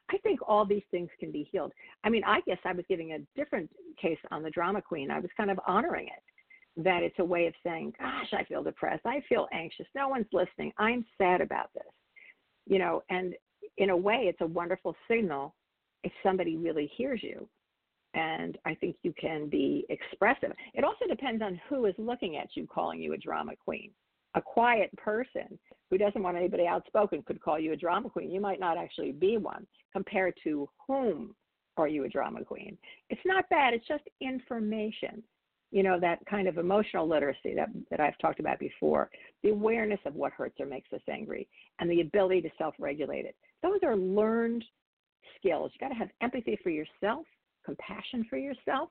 [0.09, 1.71] I think all these things can be healed.
[2.03, 3.69] I mean i guess i was giving a different
[4.01, 5.11] case on the drama queen.
[5.11, 8.63] I was kind of honoring it that it's a way of saying gosh i feel
[8.63, 9.05] depressed.
[9.05, 9.87] I feel anxious.
[9.95, 10.71] No one's listening.
[10.77, 11.83] I'm sad about this.
[12.67, 13.33] You know and
[13.77, 15.55] in a way it's a wonderful signal
[16.03, 17.47] if somebody really hears you
[18.13, 20.51] and I think you can be expressive.
[20.73, 23.91] It also depends on who is looking at you calling you a drama queen.
[24.35, 28.31] a quiet person who doesn't want anybody outspoken could call you a drama queen.
[28.31, 29.67] You might not actually be one.
[29.91, 31.35] Compared to whom
[31.77, 32.77] are you a drama queen?
[33.09, 33.73] It's not bad.
[33.73, 35.23] It's just information.
[35.71, 39.09] You know, that kind of emotional literacy that, that I've talked about before,
[39.41, 41.47] the awareness of what hurts or makes us angry,
[41.79, 43.35] and the ability to self regulate it.
[43.63, 44.63] Those are learned
[45.37, 45.71] skills.
[45.73, 47.25] You got to have empathy for yourself,
[47.65, 48.89] compassion for yourself,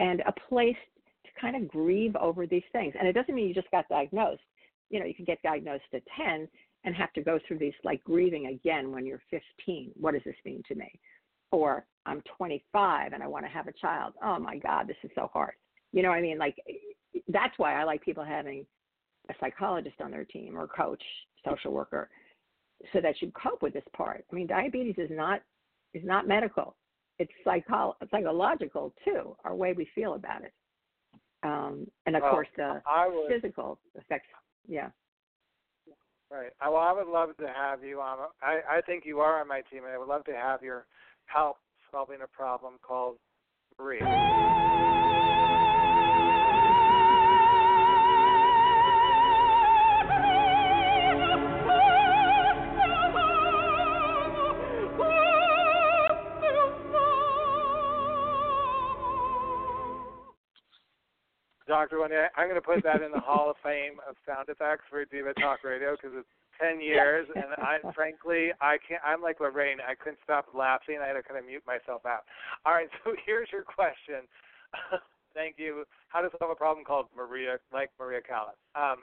[0.00, 0.76] and a place
[1.24, 2.94] to kind of grieve over these things.
[2.98, 4.42] And it doesn't mean you just got diagnosed.
[4.90, 6.48] You know, you can get diagnosed at 10
[6.84, 9.92] and have to go through these like grieving again when you're 15.
[9.94, 10.90] What does this mean to me?
[11.50, 14.14] Or I'm 25 and I want to have a child.
[14.22, 15.54] Oh my God, this is so hard.
[15.92, 16.38] You know what I mean?
[16.38, 16.56] Like,
[17.28, 18.66] that's why I like people having
[19.30, 21.02] a psychologist on their team or coach,
[21.46, 22.08] social worker,
[22.92, 24.24] so that you cope with this part.
[24.30, 25.42] I mean, diabetes is not
[25.94, 26.74] is not medical.
[27.22, 30.52] It's psycho- psychological too, our way we feel about it.
[31.44, 34.26] Um, and of well, course, the would, physical effects.
[34.66, 34.90] Yeah.
[36.30, 36.50] Right.
[36.60, 38.18] Well, I would love to have you on.
[38.42, 40.86] I, I think you are on my team, and I would love to have your
[41.26, 41.58] help
[41.92, 43.18] solving a problem called
[61.72, 61.88] Maria.
[61.88, 62.00] Dr.
[62.00, 65.04] Wendy, I'm going to put that in the Hall of Fame of sound effects for
[65.04, 66.28] Diva Talk Radio because it's
[66.60, 69.00] 10 years, and I frankly, I can't.
[69.04, 69.78] I'm like Lorraine.
[69.80, 70.98] I couldn't stop laughing.
[71.02, 72.28] I had to kind of mute myself out.
[72.66, 74.28] All right, so here's your question.
[75.34, 75.84] Thank you.
[76.08, 78.60] How to solve a problem called Maria, like Maria Callas.
[78.76, 79.00] Um,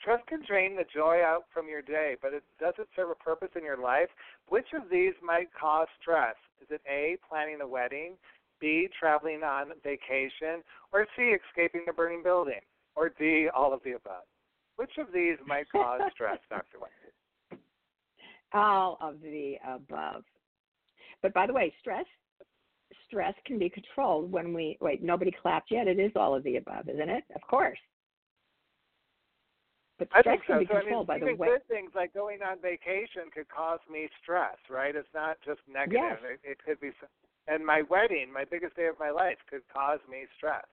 [0.00, 3.50] stress can drain the joy out from your day, but it doesn't serve a purpose
[3.56, 4.08] in your life.
[4.48, 6.36] Which of these might cause stress?
[6.62, 8.14] Is it A, planning a wedding?
[8.60, 12.60] B, traveling on vacation, or C, escaping a burning building,
[12.94, 14.24] or D, all of the above?
[14.76, 16.78] Which of these might cause stress, Dr.
[16.80, 17.62] Wendy?
[18.52, 20.24] All of the above.
[21.22, 22.04] But by the way, stress
[23.06, 25.02] stress can be controlled when we wait.
[25.02, 25.88] Nobody clapped yet.
[25.88, 27.24] It is all of the above, isn't it?
[27.34, 27.78] Of course.
[29.98, 30.52] But I stress think so.
[30.54, 31.48] can be so, controlled I mean, by the way.
[31.48, 34.94] good things like going on vacation could cause me stress, right?
[34.94, 36.20] It's not just negative.
[36.22, 36.38] Yes.
[36.44, 36.90] It, it could be
[37.48, 40.64] and my wedding, my biggest day of my life, could cause me stress.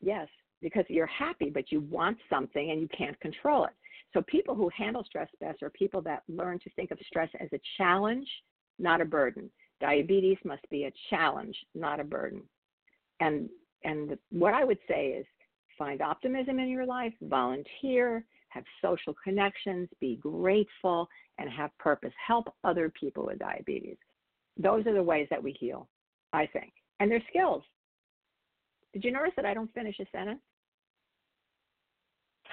[0.00, 0.28] Yes,
[0.60, 3.72] because you're happy, but you want something and you can't control it.
[4.12, 7.48] So people who handle stress best are people that learn to think of stress as
[7.52, 8.26] a challenge,
[8.78, 9.50] not a burden.
[9.80, 12.42] Diabetes must be a challenge, not a burden.
[13.20, 13.48] And
[13.84, 15.26] and what I would say is
[15.78, 22.12] find optimism in your life, volunteer, have social connections, be grateful, and have purpose.
[22.26, 23.98] Help other people with diabetes.
[24.56, 25.88] Those are the ways that we heal,
[26.32, 26.72] I think.
[27.00, 27.62] And they're skills.
[28.92, 30.40] Did you notice that I don't finish a sentence?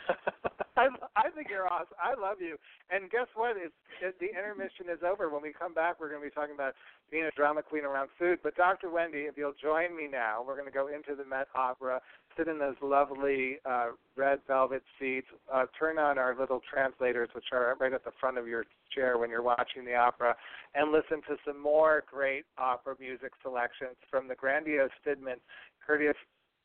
[0.83, 1.95] I, I think you're awesome.
[1.95, 2.57] I love you.
[2.89, 3.55] And guess what?
[3.55, 5.29] It's, it, the intermission is over.
[5.29, 6.73] When we come back, we're going to be talking about
[7.11, 8.39] being a drama queen around food.
[8.43, 8.89] But Dr.
[8.89, 12.01] Wendy, if you'll join me now, we're going to go into the Met Opera,
[12.37, 17.45] sit in those lovely uh, red velvet seats, uh, turn on our little translators, which
[17.53, 20.35] are right at the front of your chair when you're watching the opera,
[20.75, 25.37] and listen to some more great opera music selections from the grandiose Stimmen,
[25.85, 26.17] courteous,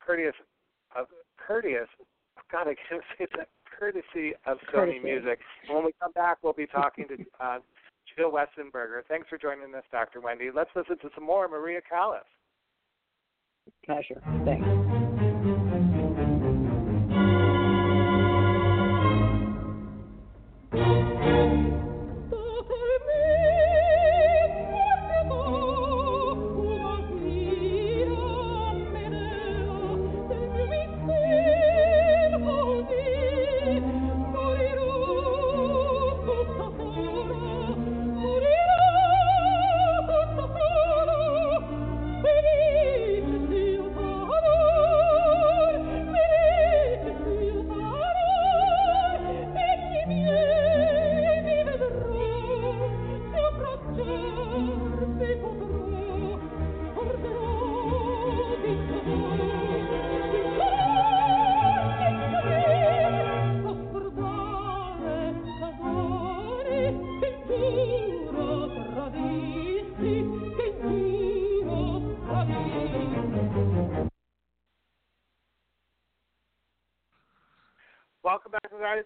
[0.05, 0.35] courteous,
[0.99, 1.05] uh,
[1.37, 1.89] courteous.
[2.51, 3.49] God, I can't say that
[3.79, 4.99] courtesy of Sony Courtesy.
[5.01, 5.39] Music.
[5.71, 7.59] When we come back, we'll be talking to uh,
[8.17, 9.03] Jill Westenberger.
[9.09, 10.21] Thanks for joining us, Dr.
[10.21, 10.51] Wendy.
[10.55, 12.23] Let's listen to some more Maria Callas.
[13.85, 14.23] Pleasure.
[14.45, 14.98] Thanks.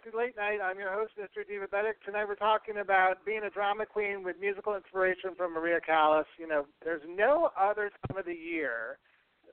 [0.03, 0.59] Back to Late Night.
[0.63, 1.45] I'm your host, Mr.
[1.47, 1.95] Divabetic.
[2.05, 6.27] Tonight we're talking about being a drama queen with musical inspiration from Maria Callas.
[6.39, 8.99] You know, there's no other time of the year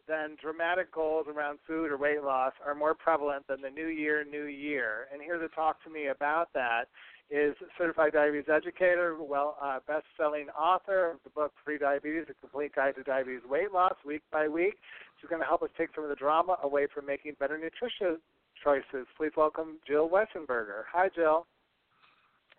[0.08, 4.26] then dramatic goals around food or weight loss are more prevalent than the new year,
[4.26, 5.08] new year.
[5.14, 6.86] And here to talk to me about that
[7.30, 12.96] is certified diabetes educator, well, uh, best-selling author of the book Prediabetes: A Complete Guide
[12.96, 14.80] to Diabetes Weight Loss, week by week.
[15.22, 18.18] She's going to help us take some of the drama away from making better nutrition
[18.64, 19.08] choices.
[19.18, 20.84] Please welcome Jill Weisenberger.
[20.92, 21.46] Hi, Jill.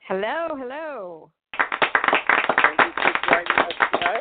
[0.08, 1.30] Hello, hello.
[1.56, 4.20] Thank you for joining us today.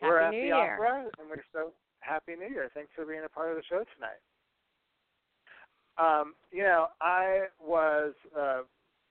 [0.00, 0.74] Happy we're at New the Year.
[0.74, 2.70] opera, and we're so happy New Year.
[2.74, 4.20] Thanks for being a part of the show tonight.
[5.96, 8.62] Um, you know, I was uh,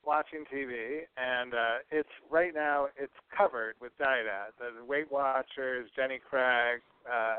[0.06, 4.56] watching TV, and uh, it's right now it's covered with diet ads.
[4.60, 6.82] The Weight Watchers, Jenny Craig,
[7.12, 7.38] uh,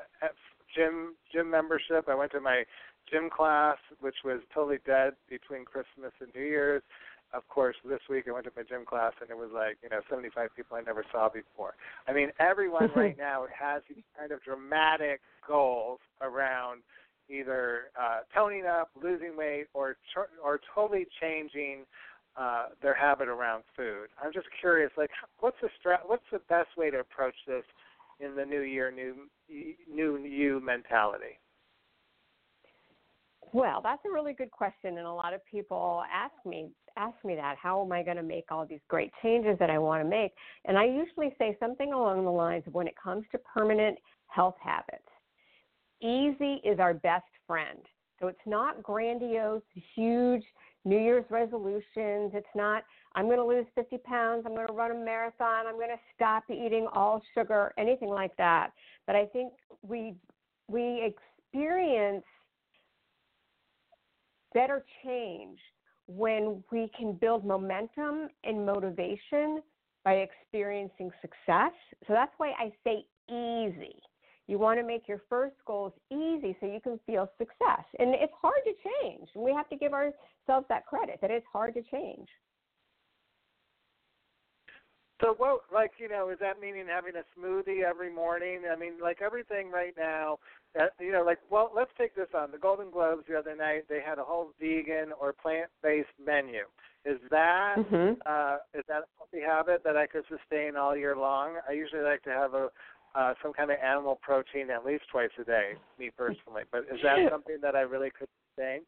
[0.74, 2.08] gym gym membership.
[2.08, 2.64] I went to my
[3.10, 6.82] gym class, which was totally dead between Christmas and New Year's.
[7.32, 9.88] Of course, this week I went to my gym class and it was like, you
[9.88, 11.74] know, 75 people I never saw before.
[12.06, 16.82] I mean, everyone right now has these kind of dramatic goals around
[17.28, 19.96] either uh, toning up, losing weight, or
[20.44, 21.84] or totally changing
[22.36, 24.08] uh, their habit around food.
[24.22, 27.64] I'm just curious, like, what's the stra- what's the best way to approach this
[28.20, 29.14] in the new year, new
[29.92, 31.38] new you mentality?
[33.54, 37.36] Well, that's a really good question, and a lot of people ask me ask me
[37.36, 37.56] that.
[37.56, 40.32] How am I going to make all these great changes that I want to make?
[40.64, 43.96] And I usually say something along the lines of when it comes to permanent
[44.26, 45.06] health habits,
[46.02, 47.78] easy is our best friend.
[48.20, 49.62] So it's not grandiose,
[49.94, 50.42] huge
[50.84, 52.32] New Year's resolutions.
[52.34, 52.82] It's not,
[53.14, 56.00] I'm going to lose 50 pounds, I'm going to run a marathon, I'm going to
[56.12, 58.70] stop eating all sugar, anything like that.
[59.06, 59.52] But I think
[59.82, 60.16] we
[60.68, 61.14] we
[61.54, 62.24] experience
[64.54, 65.58] better change
[66.06, 69.60] when we can build momentum and motivation
[70.04, 71.72] by experiencing success.
[72.06, 73.96] So that's why I say easy.
[74.46, 77.84] You want to make your first goals easy so you can feel success.
[77.98, 79.28] And it's hard to change.
[79.34, 82.28] We have to give ourselves that credit that it's hard to change.
[85.20, 88.62] So what, like you know, is that meaning having a smoothie every morning?
[88.70, 90.38] I mean, like everything right now.
[90.74, 93.84] That you know, like well, let's take this on the Golden Globes the other night.
[93.88, 96.64] They had a whole vegan or plant-based menu.
[97.04, 98.14] Is that mm-hmm.
[98.26, 101.58] uh, is that a healthy habit that I could sustain all year long?
[101.68, 102.68] I usually like to have a
[103.14, 106.62] uh, some kind of animal protein at least twice a day, me personally.
[106.72, 108.80] But is that something that I really could sustain?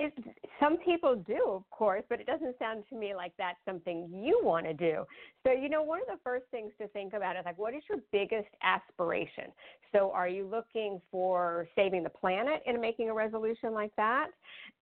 [0.00, 0.12] It,
[0.60, 4.40] some people do, of course, but it doesn't sound to me like that's something you
[4.44, 5.04] want to do.
[5.44, 7.82] So, you know, one of the first things to think about is like, what is
[7.88, 9.44] your biggest aspiration?
[9.92, 14.28] So, are you looking for saving the planet and making a resolution like that?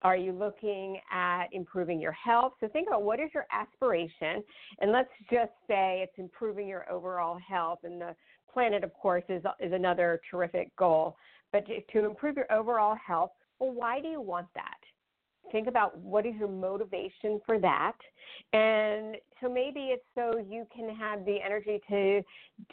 [0.02, 2.52] Are you looking at improving your health?
[2.60, 4.42] So, think about what is your aspiration,
[4.80, 8.14] and let's just say it's improving your overall health, and the
[8.52, 11.16] planet, of course, is is another terrific goal.
[11.52, 14.76] But to, to improve your overall health, well, why do you want that?
[15.53, 17.97] Think about what is your motivation for that.
[18.53, 22.22] And so maybe it's so you can have the energy to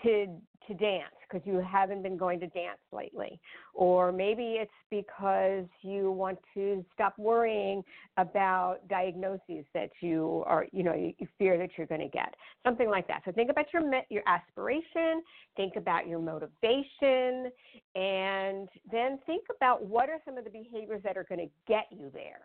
[0.04, 0.28] to
[0.68, 3.38] to dance because you haven't been going to dance lately.
[3.74, 7.84] Or maybe it's because you want to stop worrying
[8.16, 12.34] about diagnoses that you are you know you, you fear that you're going to get
[12.66, 13.22] something like that.
[13.26, 15.22] So think about your your aspiration
[15.56, 17.52] think about your motivation
[17.96, 21.86] and then think about what are some of the behaviors that are going to get
[21.92, 22.42] you there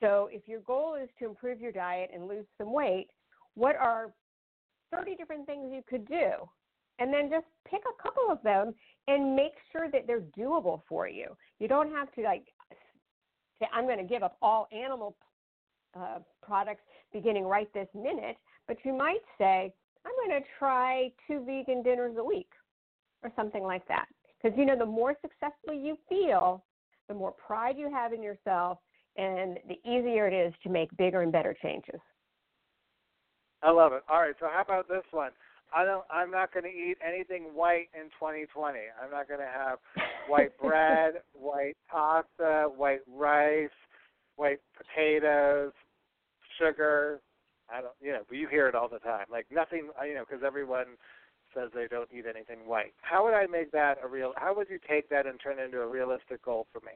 [0.00, 3.08] so, if your goal is to improve your diet and lose some weight,
[3.54, 4.12] what are
[4.92, 6.30] 30 different things you could do?
[6.98, 8.74] And then just pick a couple of them
[9.08, 11.36] and make sure that they're doable for you.
[11.58, 12.44] You don't have to like
[13.60, 15.16] say, I'm going to give up all animal
[15.98, 16.82] uh, products
[17.12, 18.36] beginning right this minute,
[18.68, 19.72] but you might say,
[20.04, 22.50] I'm going to try two vegan dinners a week
[23.22, 24.06] or something like that.
[24.40, 26.64] Because, you know, the more successful you feel,
[27.08, 28.78] the more pride you have in yourself,
[29.16, 32.00] and the easier it is to make bigger and better changes.
[33.62, 34.02] I love it.
[34.08, 35.30] All right, so how about this one?
[35.74, 36.04] I don't.
[36.10, 38.78] I'm not going to eat anything white in 2020.
[39.02, 39.78] I'm not going to have
[40.28, 43.68] white bread, white pasta, white rice,
[44.36, 45.72] white potatoes,
[46.58, 47.20] sugar.
[47.68, 47.94] I don't.
[48.00, 49.26] You know, but you hear it all the time.
[49.30, 49.88] Like nothing.
[50.06, 50.96] You know, because everyone
[51.54, 52.94] says they don't eat anything white.
[53.02, 54.32] How would I make that a real?
[54.36, 56.92] How would you take that and turn it into a realistic goal for me?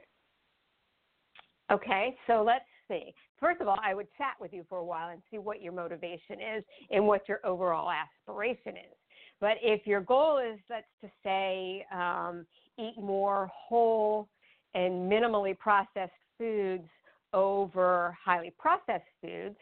[1.70, 3.14] Okay, so let's see.
[3.38, 5.72] First of all, I would chat with you for a while and see what your
[5.72, 8.96] motivation is and what your overall aspiration is.
[9.40, 12.44] But if your goal is, let's just say, um,
[12.78, 14.28] eat more whole
[14.74, 16.88] and minimally processed foods
[17.32, 19.56] over highly processed foods,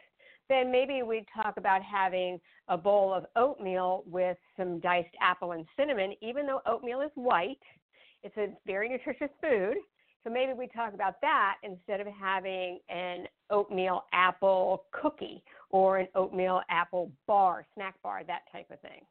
[0.49, 5.65] then maybe we'd talk about having a bowl of oatmeal with some diced apple and
[5.77, 6.13] cinnamon.
[6.21, 7.59] Even though oatmeal is white,
[8.23, 9.75] it's a very nutritious food.
[10.23, 16.07] So maybe we talk about that instead of having an oatmeal apple cookie or an
[16.15, 19.01] oatmeal apple bar, snack bar, that type of thing.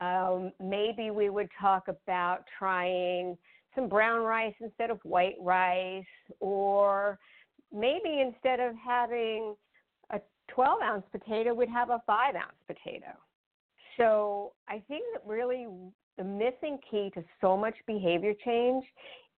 [0.00, 3.36] Um, maybe we would talk about trying
[3.74, 6.04] some brown rice instead of white rice,
[6.40, 7.18] or
[7.72, 9.54] maybe instead of having
[10.10, 13.12] a 12 ounce potato, we'd have a 5 ounce potato.
[13.96, 15.66] So I think that really
[16.18, 18.84] the missing key to so much behavior change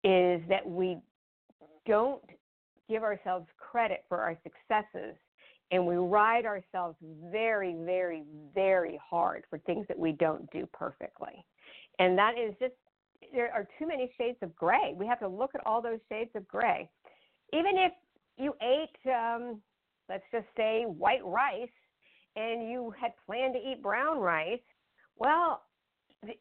[0.05, 0.99] is that we
[1.87, 2.23] don't
[2.89, 5.17] give ourselves credit for our successes
[5.71, 6.97] and we ride ourselves
[7.33, 8.23] very, very,
[8.55, 11.45] very hard for things that we don't do perfectly.
[11.99, 12.75] And that is just,
[13.33, 14.95] there are too many shades of gray.
[14.95, 16.89] We have to look at all those shades of gray.
[17.53, 17.93] Even if
[18.37, 19.61] you ate, um,
[20.09, 21.69] let's just say, white rice
[22.37, 24.61] and you had planned to eat brown rice,
[25.17, 25.63] well,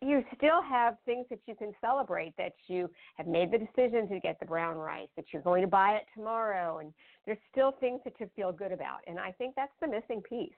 [0.02, 4.20] you still have things that you can celebrate that you have made the decision to
[4.20, 6.94] get the brown rice that you're going to buy it tomorrow and
[7.26, 10.52] there's still things that you feel good about and i think that's the missing piece.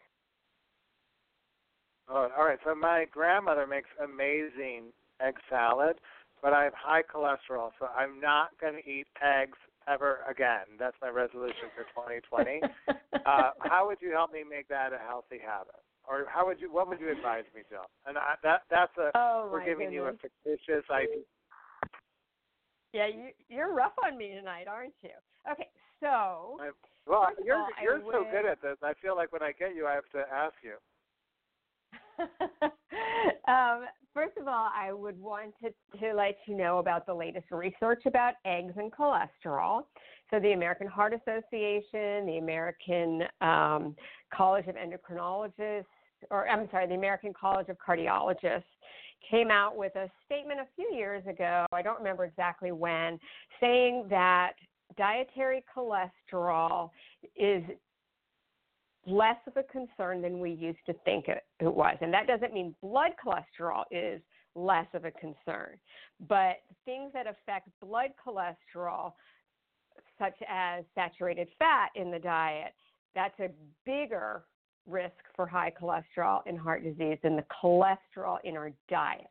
[2.07, 5.97] Oh, all right so my grandmother makes amazing egg salad
[6.41, 9.57] but i have high cholesterol so i'm not going to eat eggs
[9.87, 10.65] ever again.
[10.79, 12.61] That's my resolution for 2020
[13.25, 16.71] uh, how would you help me make that a healthy habit or how would you?
[16.71, 17.85] What would you advise me, Jill?
[18.05, 19.93] And I, that that's a oh, we're giving goodness.
[19.93, 21.23] you a fictitious idea.
[22.93, 25.09] Yeah, you you're rough on me tonight, aren't you?
[25.51, 25.67] Okay,
[25.99, 26.57] so.
[26.61, 26.69] I,
[27.07, 28.31] well, you're all, you're I so would...
[28.31, 28.77] good at this.
[28.81, 30.75] I feel like when I get you, I have to ask you.
[33.51, 37.47] um, first of all, I would want to, to let you know about the latest
[37.51, 39.83] research about eggs and cholesterol.
[40.31, 43.95] So, the American Heart Association, the American um,
[44.33, 45.85] College of Endocrinologists,
[46.31, 48.63] or I'm sorry, the American College of Cardiologists
[49.29, 53.19] came out with a statement a few years ago, I don't remember exactly when,
[53.59, 54.53] saying that
[54.97, 56.91] dietary cholesterol
[57.35, 57.63] is
[59.07, 61.97] less of a concern than we used to think it, it was.
[62.01, 64.21] And that doesn't mean blood cholesterol is
[64.55, 65.77] less of a concern,
[66.27, 69.13] but things that affect blood cholesterol,
[70.17, 72.73] such as saturated fat in the diet,
[73.13, 73.49] that's a
[73.85, 74.43] bigger
[74.87, 79.27] risk for high cholesterol and heart disease than the cholesterol in our diet.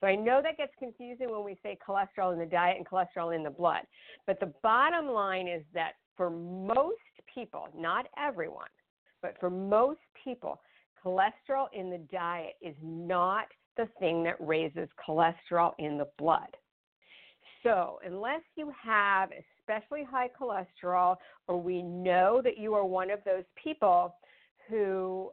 [0.00, 3.34] So I know that gets confusing when we say cholesterol in the diet and cholesterol
[3.34, 3.82] in the blood.
[4.26, 6.98] But the bottom line is that for most
[7.32, 8.68] people, not everyone,
[9.22, 10.60] but for most people,
[11.04, 13.46] cholesterol in the diet is not
[13.76, 16.56] the thing that raises cholesterol in the blood.
[17.62, 19.30] So, unless you have
[19.60, 21.16] especially high cholesterol,
[21.48, 24.14] or we know that you are one of those people
[24.68, 25.30] who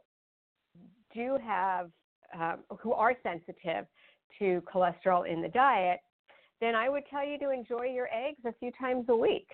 [1.14, 1.90] do have,
[2.38, 3.86] um, who are sensitive
[4.38, 6.00] to cholesterol in the diet,
[6.60, 9.48] then I would tell you to enjoy your eggs a few times a week.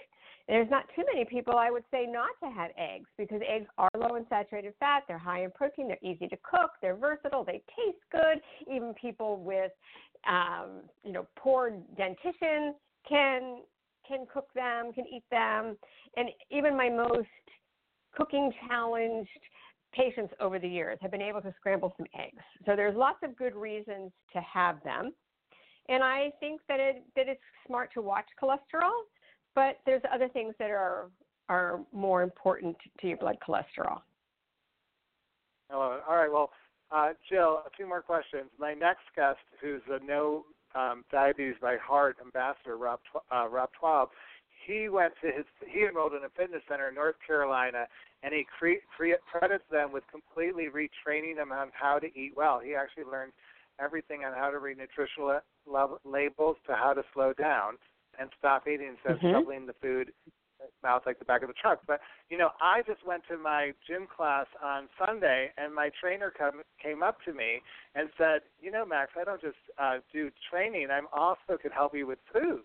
[0.48, 3.90] There's not too many people I would say not to have eggs because eggs are
[3.96, 7.62] low in saturated fat, they're high in protein, they're easy to cook, they're versatile, they
[7.76, 8.40] taste good.
[8.72, 9.70] Even people with
[10.28, 12.74] um, you know poor dentition
[13.08, 13.62] can
[14.06, 15.76] can cook them, can eat them,
[16.16, 17.28] and even my most
[18.12, 19.28] cooking challenged
[19.93, 22.43] patients over the years have been able to scramble some eggs.
[22.66, 25.12] So there's lots of good reasons to have them.
[25.88, 28.93] And I think that it that it's smart to watch cholesterol
[29.55, 31.11] but there's other things that are
[31.49, 34.01] are more important to your blood cholesterol.
[35.68, 36.01] Hello.
[36.09, 36.30] All right.
[36.30, 36.51] Well,
[36.93, 38.51] uh, Jill, a few more questions.
[38.59, 40.45] My next guest, who's a Know
[40.76, 43.01] um, diabetes by heart ambassador, Rob
[43.32, 44.09] uh, Rob Taub,
[44.70, 47.86] he went to his he enrolled in a fitness center in North Carolina,
[48.22, 52.60] and he cre- cre- credits them with completely retraining them on how to eat well.
[52.60, 53.32] He actually learned
[53.80, 55.40] everything on how to read nutritional
[56.04, 57.74] labels to how to slow down
[58.18, 59.26] and stop eating instead mm-hmm.
[59.26, 60.12] of shoveling the food
[60.82, 61.80] mouth like the back of the truck.
[61.86, 66.32] But you know, I just went to my gym class on Sunday, and my trainer
[66.36, 67.62] come, came up to me
[67.94, 70.88] and said, "You know, Max, I don't just uh, do training.
[70.92, 72.62] I'm also could help you with food.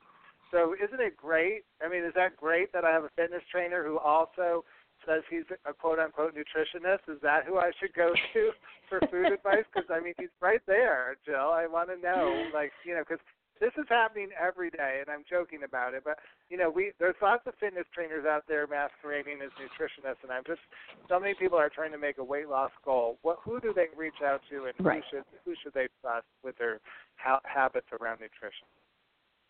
[0.52, 1.64] So isn't it great?
[1.84, 4.64] I mean, is that great that I have a fitness trainer who also
[5.06, 7.08] says he's a quote unquote nutritionist?
[7.08, 8.52] Is that who I should go to
[8.89, 9.66] for food advice?
[9.74, 11.52] Because I mean, he's right there, Jill.
[11.52, 13.24] I want to know, like, you know, because
[13.60, 16.04] this is happening every day, and I'm joking about it.
[16.04, 16.20] But
[16.50, 20.43] you know, we there's lots of fitness trainers out there masquerading as nutritionists, and I'm
[20.46, 20.60] just
[21.08, 23.18] so many people are trying to make a weight loss goal.
[23.22, 25.04] What who do they reach out to, and right.
[25.12, 26.80] who should who should they trust with their
[27.16, 28.68] ha- habits around nutrition?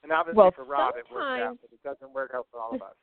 [0.06, 2.76] And obviously well, for Rob, it works out, but it doesn't work out for all
[2.76, 2.94] of us.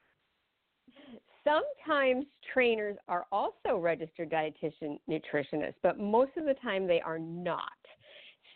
[1.45, 7.59] sometimes trainers are also registered dietitian nutritionists, but most of the time they are not.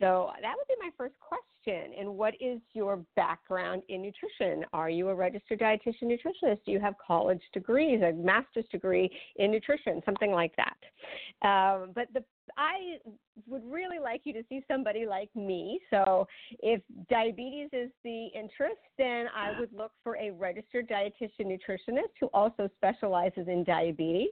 [0.00, 1.92] So that would be my first question.
[1.98, 4.64] And what is your background in nutrition?
[4.72, 6.58] Are you a registered dietitian nutritionist?
[6.64, 11.46] Do you have college degrees, a master's degree in nutrition, something like that?
[11.46, 12.22] Um, but the
[12.56, 12.98] I
[13.46, 15.80] would really like you to see somebody like me.
[15.90, 16.26] So,
[16.60, 16.80] if
[17.10, 22.68] diabetes is the interest, then I would look for a registered dietitian nutritionist who also
[22.76, 24.30] specializes in diabetes.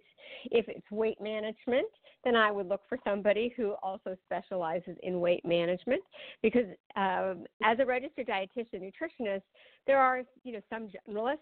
[0.51, 1.89] If it's weight management,
[2.25, 6.03] then I would look for somebody who also specializes in weight management
[6.43, 6.67] because
[6.97, 9.43] um, as a registered dietitian nutritionist,
[9.87, 11.39] there are you know some generalists.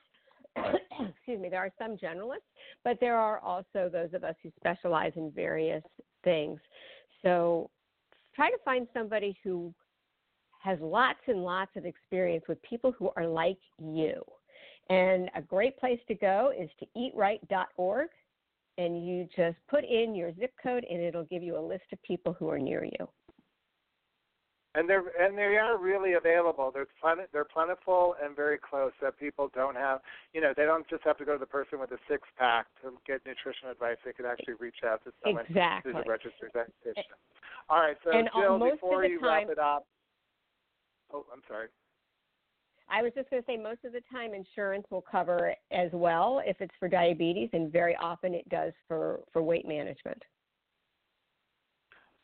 [0.56, 2.50] excuse me, there are some generalists,
[2.84, 5.82] but there are also those of us who specialize in various
[6.24, 6.60] things.
[7.22, 7.70] So
[8.34, 9.72] try to find somebody who
[10.62, 14.22] has lots and lots of experience with people who are like you.
[14.90, 18.08] And a great place to go is to eatright.org
[18.78, 22.02] and you just put in your zip code and it'll give you a list of
[22.02, 23.08] people who are near you.
[24.74, 26.70] And they're and they are really available.
[26.72, 28.92] They're plen- they're plentiful and very close.
[29.02, 30.00] That people don't have,
[30.32, 32.68] you know, they don't just have to go to the person with a six pack
[32.80, 33.98] to get nutrition advice.
[34.02, 35.92] They could actually reach out to someone exactly.
[35.92, 37.20] who's a registered dietitian.
[37.68, 39.86] All right, so and Jill, before you time, wrap it up,
[41.12, 41.68] oh, I'm sorry.
[42.88, 46.42] I was just going to say most of the time insurance will cover as well
[46.44, 50.22] if it's for diabetes, and very often it does for for weight management.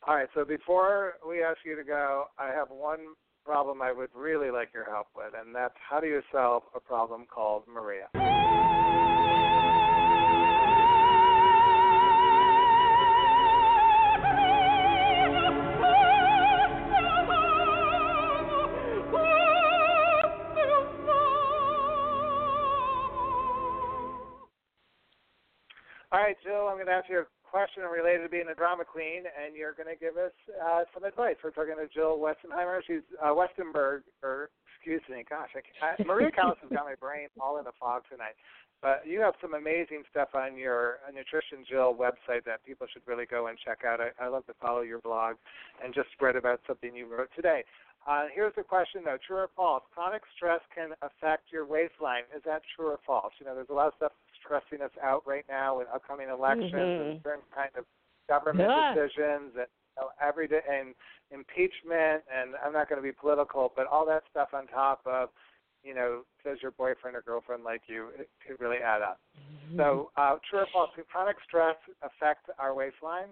[0.07, 4.09] All right, so before we ask you to go, I have one problem I would
[4.15, 8.07] really like your help with, and that's how do you solve a problem called Maria?
[26.11, 28.81] All right, Jill, I'm going to ask you a question related to being a drama
[28.81, 31.37] queen, and you're going to give us uh, some advice.
[31.43, 32.81] We're talking to Jill Westenheimer.
[32.81, 37.29] She's uh, Westenberg, or excuse me, gosh, I, I, Maria Callas has got my brain
[37.37, 38.33] all in a fog tonight.
[38.81, 43.05] But you have some amazing stuff on your uh, Nutrition Jill website that people should
[43.05, 44.01] really go and check out.
[44.01, 45.35] I, I love to follow your blog
[45.83, 47.61] and just read about something you wrote today.
[48.09, 49.83] Uh, here's the question though: True or false?
[49.93, 52.23] Chronic stress can affect your waistline.
[52.35, 53.33] Is that true or false?
[53.37, 54.13] You know, there's a lot of stuff
[54.43, 57.09] stressing us out right now with upcoming elections mm-hmm.
[57.11, 57.85] and certain kind of
[58.27, 58.93] government yeah.
[58.93, 60.93] decisions and you know, every day and
[61.31, 62.23] impeachment.
[62.29, 65.29] And I'm not going to be political, but all that stuff on top of
[65.83, 68.09] you know, does your boyfriend or girlfriend like you?
[68.19, 69.19] It could really add up.
[69.37, 69.77] Mm-hmm.
[69.77, 70.89] So, uh, true or false?
[70.95, 73.29] Can chronic stress affect our waistline?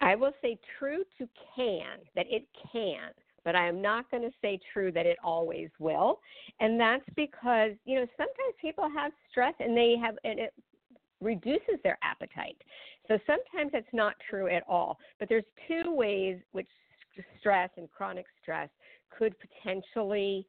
[0.00, 3.10] I will say true to can, that it can
[3.44, 6.20] but I am not going to say true that it always will.
[6.60, 10.54] And that's because, you know, sometimes people have stress and they have, and it
[11.20, 12.56] reduces their appetite.
[13.08, 14.98] So sometimes it's not true at all.
[15.18, 16.68] But there's two ways which
[17.38, 18.68] stress and chronic stress
[19.16, 20.46] could potentially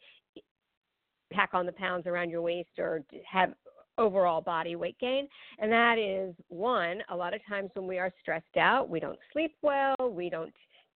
[1.31, 3.53] pack on the pounds around your waist or have
[3.97, 5.27] overall body weight gain.
[5.59, 9.19] And that is one, a lot of times when we are stressed out, we don't
[9.33, 10.53] sleep well, we don't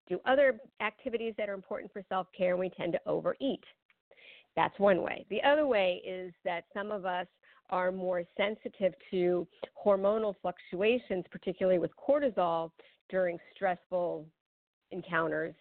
[0.07, 3.63] do other activities that are important for self care, and we tend to overeat.
[4.55, 5.25] That's one way.
[5.29, 7.27] The other way is that some of us
[7.69, 9.47] are more sensitive to
[9.85, 12.71] hormonal fluctuations, particularly with cortisol
[13.09, 14.25] during stressful
[14.91, 15.55] encounters.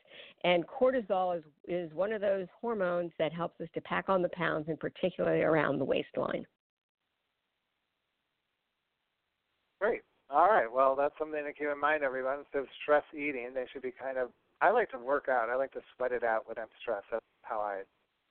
[0.45, 4.29] And cortisol is, is one of those hormones that helps us to pack on the
[4.31, 6.47] pounds, and particularly around the waistline.
[9.81, 10.03] Great.
[10.35, 10.71] All right.
[10.71, 12.41] Well, that's something to keep in mind, everyone.
[12.41, 14.31] Instead of stress eating, they should be kind of.
[14.61, 15.49] I like to work out.
[15.49, 17.07] I like to sweat it out when I'm stressed.
[17.13, 17.83] That's how I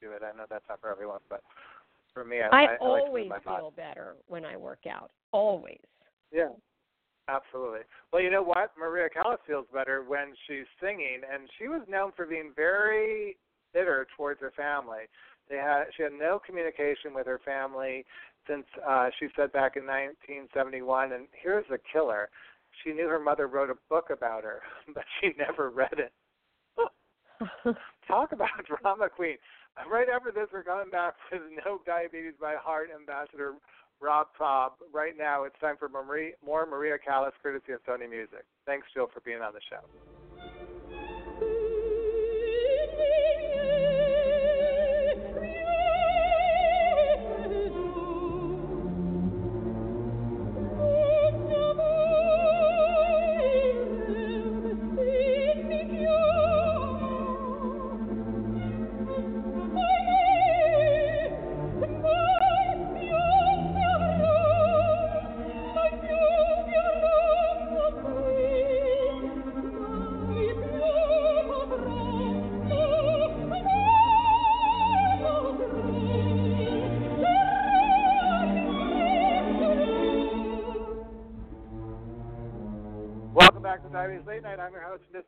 [0.02, 0.22] do it.
[0.22, 1.42] I know that's not for everyone, but
[2.14, 5.12] for me, I, I, I, always like feel better when I work out.
[5.32, 5.80] Always.
[6.34, 6.50] Yeah.
[7.30, 7.80] Absolutely.
[8.12, 8.72] Well, you know what?
[8.78, 13.38] Maria Callas feels better when she's singing, and she was known for being very
[13.74, 15.08] bitter towards her family.
[15.50, 18.06] They had she had no communication with her family
[18.48, 21.14] since uh, she said back in 1971.
[21.14, 22.30] And here's the killer:
[22.84, 24.62] she knew her mother wrote a book about her,
[24.94, 26.14] but she never read it.
[28.08, 29.38] Talk about drama queen.
[29.90, 33.56] Right after this, we're coming back with Know Diabetes by Heart Ambassador
[34.00, 34.72] Rob Taub.
[34.94, 38.46] Right now, it's time for Marie, more Maria Callas, courtesy of Sony Music.
[38.66, 40.13] Thanks, Jill, for being on the show.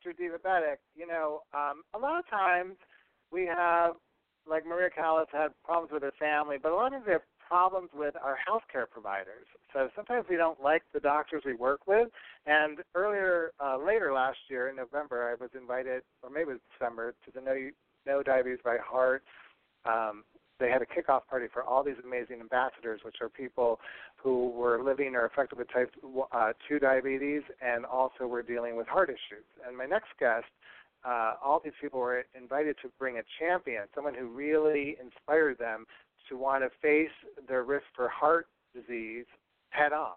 [0.06, 0.46] Your host, Mr.
[0.46, 0.78] Divabetic.
[0.96, 2.76] You know, um, a lot of times
[3.32, 3.96] we have,
[4.50, 8.16] like Maria Callas had problems with her family, but a lot of have problems with
[8.24, 9.46] our healthcare providers.
[9.74, 12.10] So sometimes we don't like the doctors we work with.
[12.46, 16.60] And earlier, uh, later last year in November, I was invited, or maybe it was
[16.78, 17.70] December, to the No,
[18.06, 19.24] Know Diabetes by Heart
[19.86, 20.24] um,
[20.60, 23.80] they had a kickoff party for all these amazing ambassadors, which are people
[24.16, 25.92] who were living or affected with type
[26.32, 29.46] uh, 2 diabetes and also were dealing with heart issues.
[29.68, 30.46] And my next guest,
[31.06, 35.86] uh, all these people were invited to bring a champion, someone who really inspired them
[36.30, 37.14] to want to face
[37.48, 39.26] their risk for heart disease
[39.70, 40.14] head on.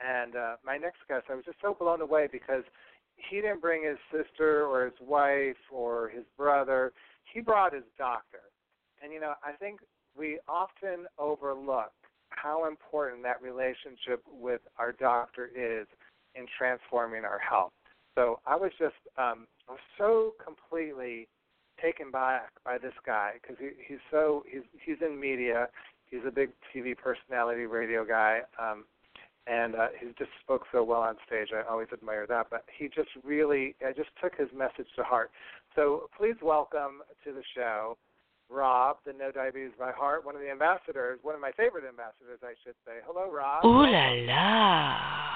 [0.00, 2.62] And uh, my next guest, I was just so blown away because
[3.16, 6.92] he didn't bring his sister or his wife or his brother.
[7.32, 8.40] He brought his doctor
[9.06, 9.78] and you know, I think
[10.18, 11.92] we often overlook
[12.30, 15.86] how important that relationship with our doctor is
[16.34, 17.70] in transforming our health.
[18.16, 21.28] So I was just um, I was so completely
[21.80, 25.68] taken back by this guy because he, he's so he's he's in media.
[26.10, 28.86] He's a big TV personality, radio guy, um,
[29.46, 31.48] and uh, he just spoke so well on stage.
[31.54, 32.48] I always admire that.
[32.50, 35.30] But he just really, I just took his message to heart.
[35.76, 37.96] So please welcome to the show
[38.48, 42.40] Rob, the Know Diabetes by Heart, one of the ambassadors, one of my favorite ambassadors,
[42.42, 42.98] I should say.
[43.06, 43.64] Hello, Rob.
[43.64, 45.26] Ooh la la.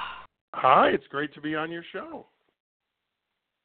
[0.55, 2.27] Hi, it's great to be on your show.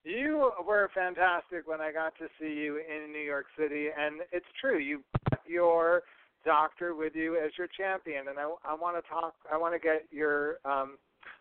[0.04, 4.46] You were fantastic when I got to see you in New York City, and it's
[4.62, 4.78] true.
[4.78, 6.04] You brought your
[6.46, 9.34] doctor with you as your champion, and I, I want to talk.
[9.52, 10.98] I want to get your um,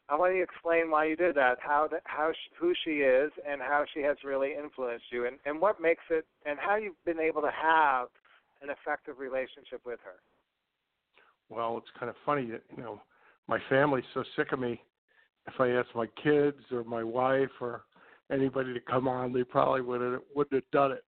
[0.08, 3.00] I want you to explain why you did that, how that, how she, who she
[3.00, 6.76] is, and how she has really influenced you, and and what makes it, and how
[6.76, 8.08] you've been able to have
[8.62, 10.20] an effective relationship with her.
[11.48, 13.00] Well, it's kind of funny that you know
[13.48, 14.80] my family's so sick of me.
[15.46, 17.82] If I asked my kids or my wife or
[18.30, 21.04] anybody to come on, they probably would have wouldn't have done it.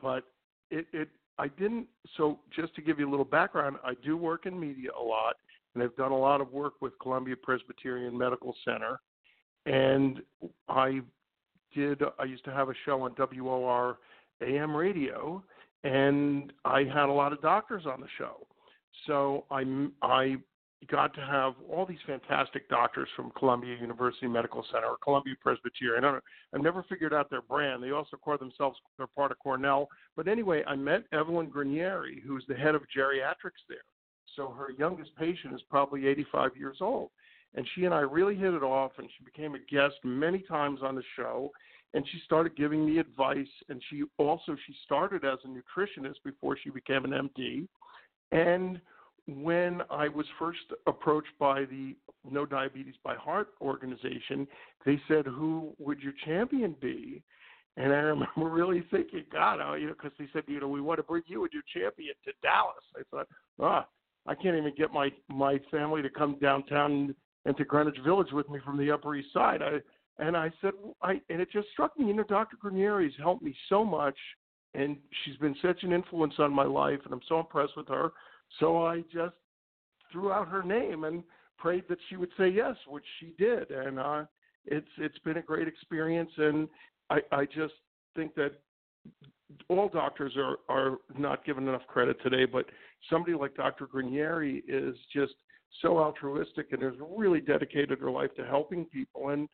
[0.00, 0.24] But
[0.70, 1.08] it it
[1.38, 1.86] I didn't.
[2.16, 5.36] So just to give you a little background, I do work in media a lot,
[5.78, 9.00] and I've done a lot of work with Columbia Presbyterian Medical Center.
[9.66, 10.20] And
[10.68, 11.00] I
[11.72, 12.02] did.
[12.18, 13.98] I used to have a show on WOR
[14.42, 15.42] AM radio,
[15.84, 18.46] and I had a lot of doctors on the show.
[19.06, 19.64] So I
[20.02, 20.36] I
[20.90, 26.04] got to have all these fantastic doctors from Columbia University Medical Center or Columbia Presbyterian.
[26.04, 26.24] I don't,
[26.54, 27.82] I've never figured out their brand.
[27.82, 29.88] They also call themselves they're part of Cornell.
[30.16, 33.78] But anyway, I met Evelyn Granieri, who's the head of geriatrics there.
[34.36, 37.10] So her youngest patient is probably 85 years old.
[37.54, 40.80] And she and I really hit it off, and she became a guest many times
[40.82, 41.50] on the show.
[41.94, 43.46] And she started giving me advice.
[43.68, 47.66] And she also she started as a nutritionist before she became an MD.
[48.30, 48.80] And
[49.26, 51.96] when I was first approached by the
[52.30, 54.46] Know Diabetes by Heart organization,
[54.84, 57.22] they said, "Who would your champion be?"
[57.78, 60.80] And I remember really thinking, God, oh, you know, because they said, you know, we
[60.80, 62.84] want to bring you and your champion to Dallas.
[62.96, 63.28] I thought,
[63.60, 63.86] ah,
[64.28, 67.14] I can't even get my my family to come downtown
[67.44, 69.62] and to Greenwich Village with me from the Upper East Side.
[69.62, 69.78] I
[70.22, 70.72] and I said,
[71.02, 72.56] I and it just struck me, you know, Dr.
[72.62, 74.16] Granieri's helped me so much,
[74.74, 78.10] and she's been such an influence on my life, and I'm so impressed with her.
[78.60, 79.34] So I just
[80.12, 81.22] threw out her name and
[81.56, 84.24] prayed that she would say yes, which she did, and uh,
[84.66, 86.68] it's it's been a great experience, and
[87.08, 87.74] I I just
[88.14, 88.52] think that
[89.68, 92.66] all doctors are are not given enough credit today, but
[93.10, 93.86] somebody like Dr.
[93.86, 95.34] Granieri is just
[95.82, 99.48] so altruistic and has really dedicated her life to helping people, and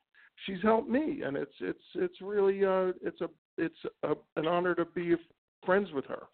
[0.46, 3.28] she's helped me, and it's it's it's really uh, it's a
[3.58, 5.14] it's a, an honor to be
[5.64, 6.24] friends with her.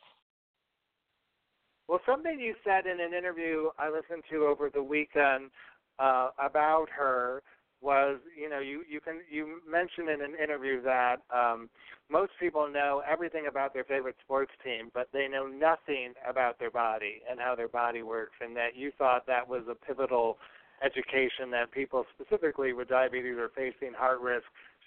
[1.89, 5.51] Well, something you said in an interview I listened to over the weekend
[5.99, 7.43] uh, about her
[7.83, 11.68] was you know you you can you mentioned in an interview that um
[12.11, 16.70] most people know everything about their favorite sports team but they know nothing about their
[16.70, 20.37] body and how their body works and that you thought that was a pivotal
[20.85, 24.47] education that people specifically with diabetes or facing heart risk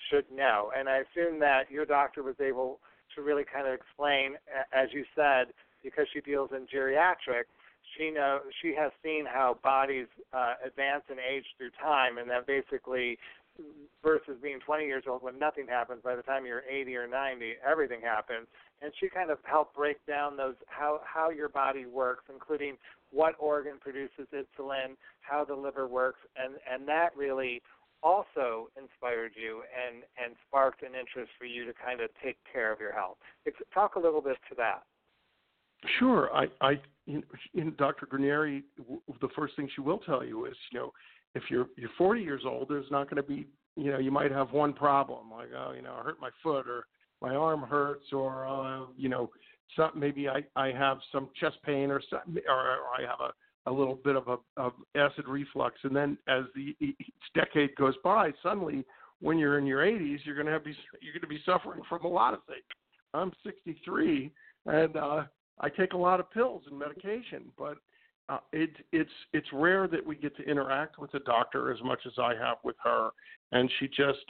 [0.09, 0.71] should know.
[0.77, 2.79] And i assume that your doctor was able
[3.15, 4.35] to really kind of explain
[4.73, 7.53] as you said because she deals in geriatrics
[7.97, 12.47] she know she has seen how bodies uh, advance in age through time, and that
[12.47, 13.17] basically
[14.01, 17.53] versus being 20 years old when nothing happens by the time you're 80 or 90
[17.65, 18.47] everything happens.
[18.81, 22.77] And she kind of helped break down those how how your body works including
[23.11, 27.61] what organ produces insulin how the liver works and and that really
[28.01, 32.73] also inspired you and and sparked an interest for you to kind of take care
[32.73, 33.17] of your health.
[33.73, 34.83] Talk a little bit to that
[35.99, 36.33] Sure.
[36.33, 37.23] I, I, in,
[37.53, 38.05] in Dr.
[38.05, 38.63] Granieri,
[39.21, 40.91] the first thing she will tell you is, you know,
[41.35, 44.31] if you're you're 40 years old, there's not going to be you know you might
[44.31, 46.85] have one problem like oh you know I hurt my foot or
[47.21, 49.29] my arm hurts or uh, you know
[49.75, 52.53] some maybe I I have some chest pain or some, or
[52.97, 53.31] I have a
[53.69, 56.97] a little bit of a of acid reflux and then as the each
[57.33, 58.83] decade goes by suddenly
[59.21, 61.81] when you're in your 80s you're going to have be you're going to be suffering
[61.87, 62.63] from a lot of things
[63.13, 64.29] i'm 63
[64.65, 65.23] and uh
[65.59, 67.77] i take a lot of pills and medication but
[68.29, 71.99] uh, it it's it's rare that we get to interact with a doctor as much
[72.05, 73.09] as I have with her,
[73.51, 74.23] and she just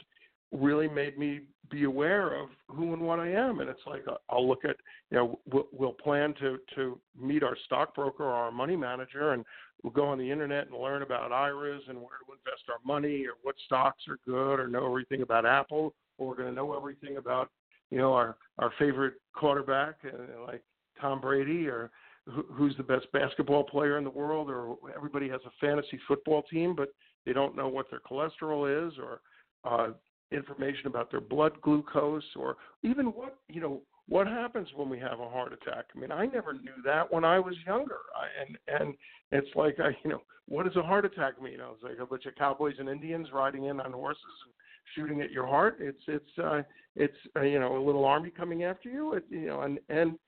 [0.52, 3.60] really made me be aware of who and what I am.
[3.60, 4.76] And it's like uh, I'll look at
[5.10, 9.44] you know we'll, we'll plan to to meet our stockbroker or our money manager, and
[9.82, 13.24] we'll go on the internet and learn about IRAs and where to invest our money
[13.26, 15.94] or what stocks are good or know everything about Apple.
[16.18, 17.48] Or we're going to know everything about
[17.90, 20.62] you know our our favorite quarterback and like
[21.00, 21.90] Tom Brady or
[22.26, 26.74] who's the best basketball player in the world, or everybody has a fantasy football team,
[26.74, 26.88] but
[27.26, 29.20] they don't know what their cholesterol is, or
[29.64, 29.92] uh,
[30.32, 35.20] information about their blood glucose, or even what you know what happens when we have
[35.20, 35.86] a heart attack.
[35.94, 38.94] I mean, I never knew that when I was younger, I, and and
[39.32, 41.60] it's like I you know what does a heart attack mean?
[41.60, 44.54] I was like a bunch of cowboys and Indians riding in on horses and
[44.94, 45.76] shooting at your heart.
[45.80, 46.62] It's it's uh,
[46.96, 49.14] it's uh, you know a little army coming after you.
[49.14, 50.18] It, you know, and and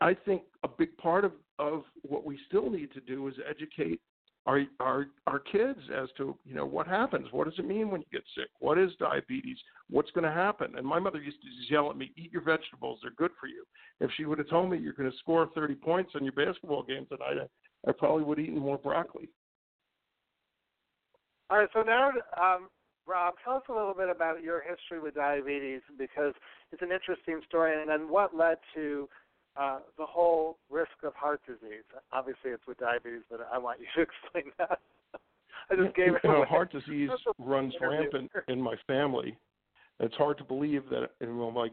[0.00, 4.00] I think a big part of, of what we still need to do is educate
[4.46, 7.26] our, our our kids as to you know what happens.
[7.32, 8.48] What does it mean when you get sick?
[8.60, 9.58] What is diabetes?
[9.90, 10.74] What's going to happen?
[10.76, 13.64] And my mother used to yell at me, "Eat your vegetables; they're good for you."
[14.00, 16.82] If she would have told me you're going to score 30 points on your basketball
[16.82, 17.36] game tonight,
[17.86, 19.28] I, I probably would have eaten more broccoli.
[21.50, 22.68] All right, so now, um,
[23.06, 26.34] Rob, tell us a little bit about your history with diabetes because
[26.72, 29.08] it's an interesting story, and then what led to
[29.58, 31.82] uh, the whole risk of heart disease.
[32.12, 34.02] Obviously, it's with diabetes, but I want you to
[34.32, 34.78] explain that.
[35.70, 36.46] I just gave it away.
[36.48, 39.36] Heart disease runs rampant in my family.
[40.00, 41.68] It's hard to believe that know, my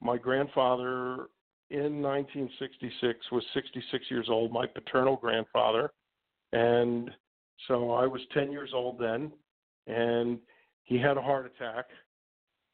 [0.00, 1.28] my grandfather
[1.70, 4.52] in 1966 was 66 years old.
[4.52, 5.92] My paternal grandfather,
[6.52, 7.10] and
[7.68, 9.32] so I was 10 years old then,
[9.86, 10.38] and
[10.82, 11.86] he had a heart attack,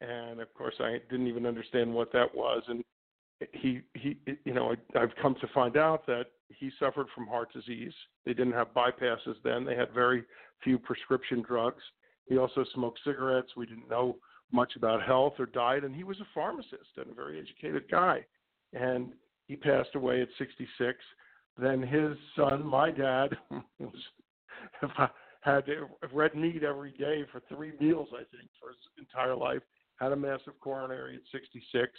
[0.01, 2.83] and of course I didn't even understand what that was, and
[3.53, 7.53] he he you know I, I've come to find out that he suffered from heart
[7.53, 7.93] disease.
[8.25, 9.65] They didn't have bypasses then.
[9.65, 10.23] They had very
[10.63, 11.83] few prescription drugs.
[12.25, 13.49] He also smoked cigarettes.
[13.55, 14.17] We didn't know
[14.51, 18.25] much about health or diet, and he was a pharmacist and a very educated guy.
[18.73, 19.13] And
[19.47, 20.97] he passed away at 66.
[21.57, 23.29] Then his son, my dad,
[23.79, 25.09] was
[25.41, 25.63] had
[26.13, 29.61] red meat every day for three meals, I think, for his entire life.
[29.99, 31.91] Had a massive coronary at 66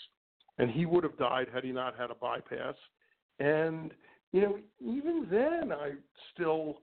[0.61, 2.75] and he would have died had he not had a bypass.
[3.39, 3.93] And
[4.33, 5.93] you know, even then, I
[6.33, 6.83] still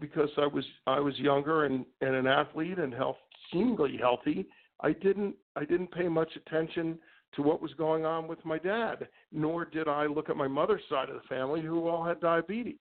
[0.00, 3.16] because I was I was younger and and an athlete and health
[3.52, 4.46] seemingly healthy.
[4.80, 6.98] I didn't I didn't pay much attention
[7.34, 10.82] to what was going on with my dad, nor did I look at my mother's
[10.88, 12.76] side of the family who all had diabetes.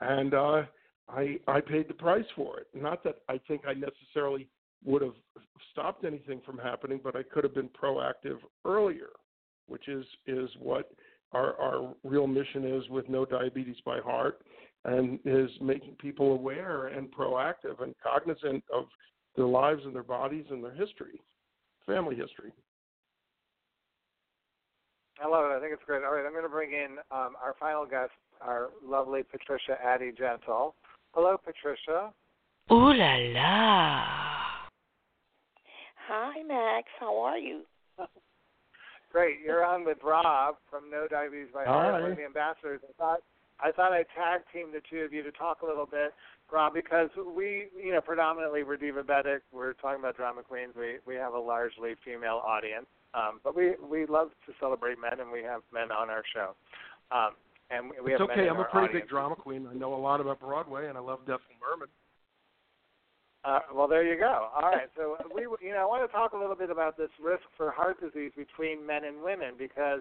[0.00, 0.62] And uh
[1.08, 2.68] I I paid the price for it.
[2.72, 4.48] Not that I think I necessarily
[4.84, 5.16] would have
[5.72, 9.08] stopped anything from happening, but I could have been proactive earlier
[9.70, 10.90] which is is what
[11.32, 14.42] our our real mission is with Know Diabetes by Heart,
[14.84, 18.84] and is making people aware and proactive and cognizant of
[19.36, 21.20] their lives and their bodies and their history,
[21.86, 22.52] family history.
[25.22, 25.54] I love it.
[25.54, 26.02] I think it's great.
[26.02, 30.74] All right, I'm going to bring in um, our final guest, our lovely Patricia Addie-Gentle.
[31.12, 32.10] Hello, Patricia.
[32.72, 34.04] Ooh la la.
[36.08, 36.88] Hi, Max.
[36.98, 37.62] How are you?
[39.10, 39.40] Great.
[39.44, 42.80] You're on with Rob from Know Diabetes by Heart, one of the ambassadors.
[42.88, 43.20] I thought
[43.62, 46.14] I thought I'd tag team the two of you to talk a little bit,
[46.50, 49.40] Rob, because we, you know, predominantly we're divabetic.
[49.52, 50.74] We're talking about drama queens.
[50.78, 55.20] We we have a largely female audience, um, but we we love to celebrate men,
[55.20, 56.54] and we have men on our show.
[57.10, 57.34] Um,
[57.70, 58.48] and we it's have okay.
[58.48, 59.04] I'm a pretty audience.
[59.04, 59.66] big drama queen.
[59.70, 61.88] I know a lot about Broadway, and I love Ethel Merman.
[63.44, 64.48] Uh, well, there you go.
[64.54, 64.88] All right.
[64.96, 67.70] So we, you know, I want to talk a little bit about this risk for
[67.70, 70.00] heart disease between men and women because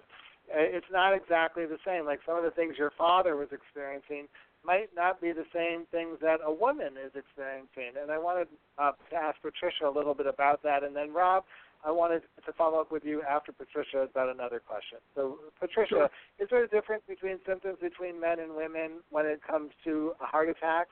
[0.51, 2.05] uh, it's not exactly the same.
[2.05, 4.27] Like some of the things your father was experiencing
[4.65, 7.95] might not be the same things that a woman is experiencing.
[8.01, 11.45] And I wanted uh, to ask Patricia a little bit about that, and then Rob,
[11.85, 14.97] I wanted to follow up with you after Patricia about another question.
[15.15, 16.09] So, Patricia, Sure.
[16.37, 20.49] is there a difference between symptoms between men and women when it comes to heart
[20.49, 20.91] attacks?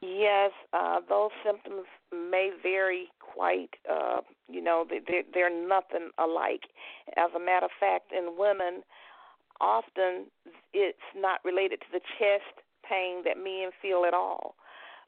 [0.00, 3.70] Yes, uh, those symptoms may vary quite.
[3.90, 6.64] Uh, you know, they, they're, they're nothing alike.
[7.16, 8.82] As a matter of fact, in women,
[9.60, 10.26] often
[10.72, 14.54] it's not related to the chest pain that men feel at all.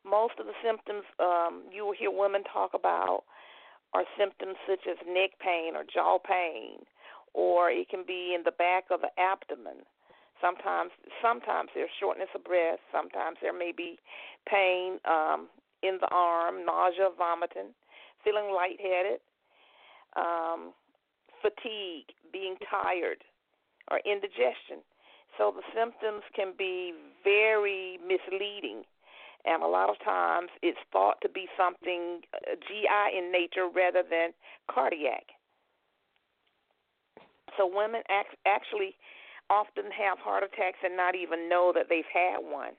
[0.05, 3.22] most of the symptoms um, you will hear women talk about
[3.93, 6.78] are symptoms such as neck pain or jaw pain,
[7.34, 9.84] or it can be in the back of the abdomen.
[10.41, 10.91] Sometimes,
[11.22, 12.80] sometimes there's shortness of breath.
[12.93, 13.99] Sometimes there may be
[14.49, 15.49] pain um,
[15.82, 17.74] in the arm, nausea, vomiting,
[18.24, 19.20] feeling lightheaded,
[20.16, 20.72] um,
[21.43, 23.22] fatigue, being tired,
[23.91, 24.80] or indigestion.
[25.38, 26.93] So the symptoms can be
[27.24, 28.84] very misleading
[29.45, 34.03] and a lot of times it's thought to be something uh, GI in nature rather
[34.09, 34.30] than
[34.70, 35.24] cardiac.
[37.57, 38.97] So women act, actually
[39.51, 42.73] often have heart attacks and not even know that they've had one.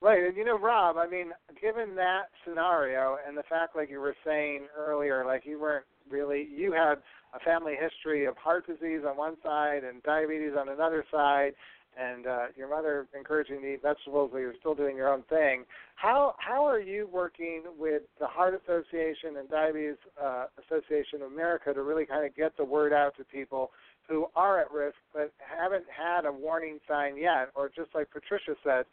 [0.00, 3.98] Right, and you know, Rob, I mean, given that scenario and the fact, like you
[4.00, 6.98] were saying earlier, like you weren't really, you had
[7.34, 11.52] a family history of heart disease on one side and diabetes on another side,
[11.98, 15.22] and uh, your mother encouraging you to eat vegetables while you're still doing your own
[15.28, 15.64] thing.
[15.96, 21.74] How how are you working with the Heart Association and Diabetes uh, Association of America
[21.74, 23.70] to really kind of get the word out to people
[24.08, 28.54] who are at risk but haven't had a warning sign yet, or just like Patricia
[28.64, 28.84] said,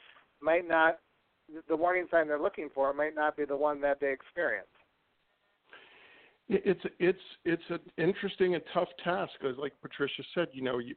[0.42, 1.00] might not
[1.70, 4.68] the warning sign they're looking for might not be the one that they experience.
[6.48, 10.96] It's it's it's an interesting and tough task, because like Patricia said, you know, you,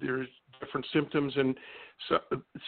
[0.00, 0.28] there's
[0.60, 1.56] different symptoms, and
[2.08, 2.18] so,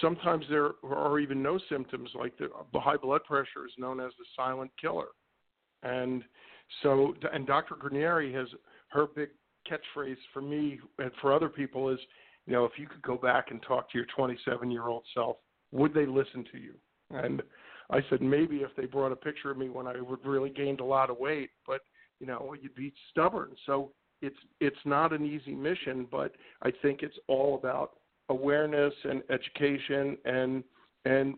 [0.01, 2.11] sometimes there are even no symptoms.
[2.15, 5.09] Like the, the high blood pressure is known as the silent killer,
[5.83, 6.23] and
[6.83, 7.75] so and Dr.
[7.75, 8.49] Guarneri has
[8.89, 9.31] her big
[9.71, 11.99] catchphrase for me and for other people is,
[12.47, 15.37] you know, if you could go back and talk to your 27 year old self,
[15.73, 16.75] would they listen to you?
[17.11, 17.43] And
[17.91, 20.81] I said maybe if they brought a picture of me when I would really gained
[20.81, 21.81] a lot of weight, but
[22.21, 23.51] you know, you'd be stubborn.
[23.67, 23.93] So
[24.23, 27.93] it's it's not an easy mission, but I think it's all about
[28.29, 30.65] awareness and education and
[31.05, 31.35] and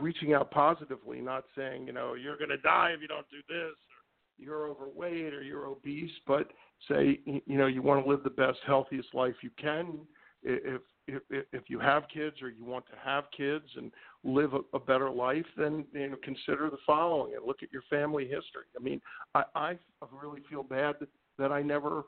[0.00, 3.38] reaching out positively, not saying you know you're going to die if you don't do
[3.48, 6.50] this, or you're overweight or you're obese, but
[6.88, 10.00] say you know you want to live the best, healthiest life you can.
[10.42, 13.92] If if if you have kids or you want to have kids and
[14.24, 17.82] live a, a better life, then you know consider the following and look at your
[17.88, 18.66] family history.
[18.76, 19.00] I mean,
[19.34, 19.76] I I
[20.10, 21.08] really feel bad that
[21.40, 22.04] that I never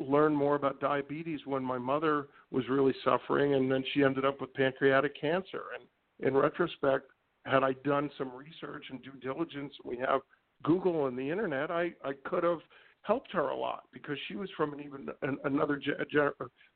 [0.00, 4.40] learned more about diabetes when my mother was really suffering and then she ended up
[4.40, 5.62] with pancreatic cancer.
[5.74, 7.10] And in retrospect
[7.44, 10.20] had i done some research and due diligence we have
[10.64, 12.58] google and the internet i i could have
[13.02, 15.80] helped her a lot because she was from an even an, another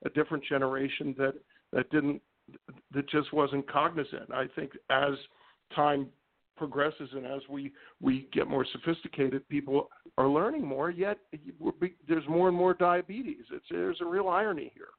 [0.04, 1.34] a different generation that
[1.72, 2.22] that didn't
[2.92, 4.32] that just wasn't cognizant.
[4.32, 5.14] I think as
[5.74, 6.08] time
[6.68, 10.90] progresses and as we we get more sophisticated, people are learning more.
[10.90, 11.18] Yet
[12.08, 13.44] there's more and more diabetes.
[13.50, 14.90] It's there's a real irony here.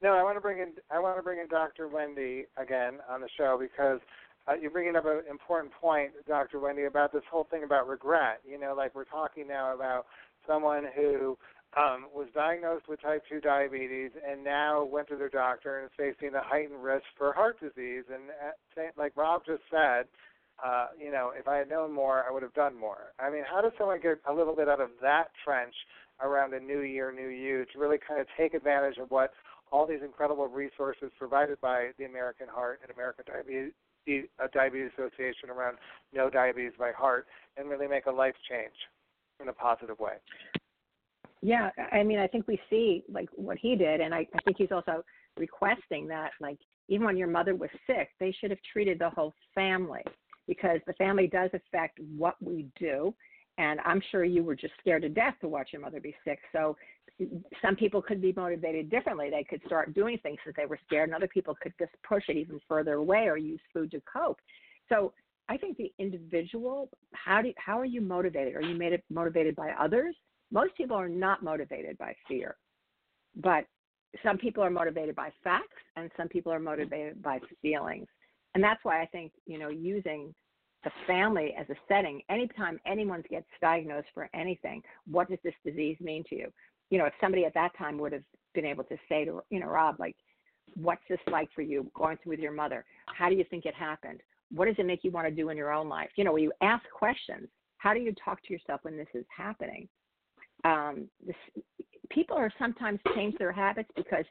[0.00, 1.88] No, I want to bring in I want to bring in Dr.
[1.88, 3.98] Wendy again on the show because
[4.46, 6.60] uh, you're bringing up an important point, Dr.
[6.60, 8.42] Wendy, about this whole thing about regret.
[8.48, 10.06] You know, like we're talking now about
[10.46, 11.36] someone who
[11.76, 15.92] um, was diagnosed with type 2 diabetes and now went to their doctor and is
[15.96, 18.04] facing a heightened risk for heart disease.
[18.12, 20.06] And at, like Rob just said,
[20.64, 23.12] uh, you know, if I had known more, I would have done more.
[23.18, 25.74] I mean, how does someone get a little bit out of that trench
[26.22, 29.32] around a new year, new you to really kind of take advantage of what
[29.72, 33.72] all these incredible resources provided by the American Heart and American Diabetes,
[34.40, 35.78] uh, Diabetes Association around
[36.12, 38.74] Know Diabetes by Heart and really make a life change
[39.42, 40.14] in a positive way?
[41.44, 44.56] Yeah, I mean, I think we see like what he did, and I, I think
[44.56, 45.04] he's also
[45.36, 46.56] requesting that, like,
[46.88, 50.00] even when your mother was sick, they should have treated the whole family
[50.48, 53.14] because the family does affect what we do.
[53.58, 56.38] And I'm sure you were just scared to death to watch your mother be sick.
[56.50, 56.78] So
[57.60, 59.28] some people could be motivated differently.
[59.28, 62.24] They could start doing things because they were scared, and other people could just push
[62.28, 64.40] it even further away or use food to cope.
[64.88, 65.12] So
[65.50, 68.56] I think the individual, how do how are you motivated?
[68.56, 70.16] Are you made motivated by others?
[70.54, 72.56] Most people are not motivated by fear,
[73.34, 73.64] but
[74.22, 78.06] some people are motivated by facts and some people are motivated by feelings.
[78.54, 80.32] And that's why I think, you know, using
[80.84, 84.80] the family as a setting, anytime anyone gets diagnosed for anything,
[85.10, 86.52] what does this disease mean to you?
[86.90, 88.22] You know, if somebody at that time would have
[88.54, 90.14] been able to say to, you know, Rob, like,
[90.76, 92.84] what's this like for you going through with your mother?
[93.06, 94.20] How do you think it happened?
[94.52, 96.10] What does it make you want to do in your own life?
[96.14, 97.48] You know, when you ask questions.
[97.78, 99.88] How do you talk to yourself when this is happening?
[100.64, 101.36] Um, this,
[102.10, 104.24] people are sometimes change their habits because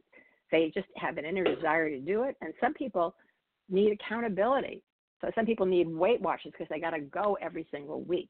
[0.52, 3.16] they just have an inner desire to do it, and some people
[3.70, 4.84] need accountability.
[5.22, 8.30] So some people need Weight Watchers because they got to go every single week,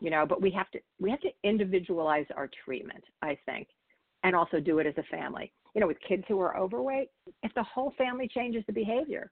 [0.00, 0.26] you know.
[0.26, 3.68] But we have to we have to individualize our treatment, I think,
[4.22, 5.52] and also do it as a family.
[5.74, 7.08] you know, with kids who are overweight,
[7.42, 9.30] if the whole family changes the behavior,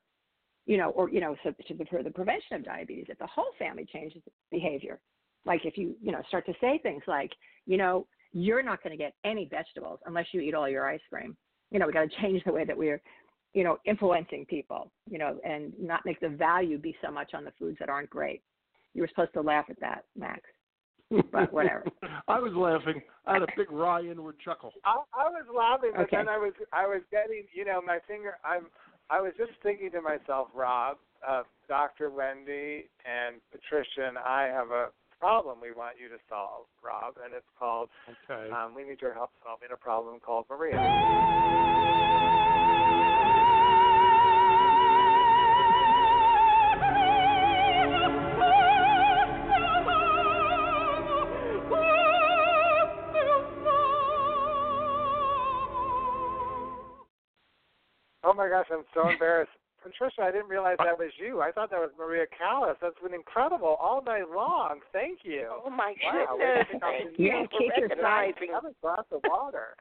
[0.66, 3.26] you know, or you know, so to the, for the prevention of diabetes, if the
[3.26, 5.00] whole family changes behavior,
[5.48, 7.32] like if you you know start to say things like,
[7.66, 11.00] you know, you're not going to get any vegetables unless you eat all your ice
[11.10, 11.36] cream.
[11.70, 13.00] You know, we got to change the way that we're,
[13.54, 14.92] you know, influencing people.
[15.10, 18.10] You know, and not make the value be so much on the foods that aren't
[18.10, 18.42] great.
[18.94, 20.42] You were supposed to laugh at that, Max.
[21.32, 21.86] But whatever.
[22.28, 23.00] I was laughing.
[23.26, 24.72] I had a big wry inward chuckle.
[24.84, 26.18] I, I was laughing, but Okay.
[26.18, 28.36] then I was I was getting you know my finger.
[28.44, 28.66] I'm
[29.08, 32.10] I was just thinking to myself, Rob, uh, Dr.
[32.10, 34.88] Wendy, and Patricia, and I have a
[35.18, 38.50] problem we want you to solve, Rob, and it's called Okay.
[38.52, 40.78] um, we need your help solving a problem called Maria.
[58.24, 59.50] Oh my gosh, I'm so embarrassed.
[59.90, 61.40] Patricia, I didn't realize that was you.
[61.40, 62.76] I thought that was Maria Callas.
[62.80, 64.80] That's been incredible all night long.
[64.92, 65.48] Thank you.
[65.64, 66.66] Oh my Wow, goodness!
[66.68, 68.50] way to Thank take you Yeah, for keep your recognizing.
[68.52, 69.76] Have a glass of water.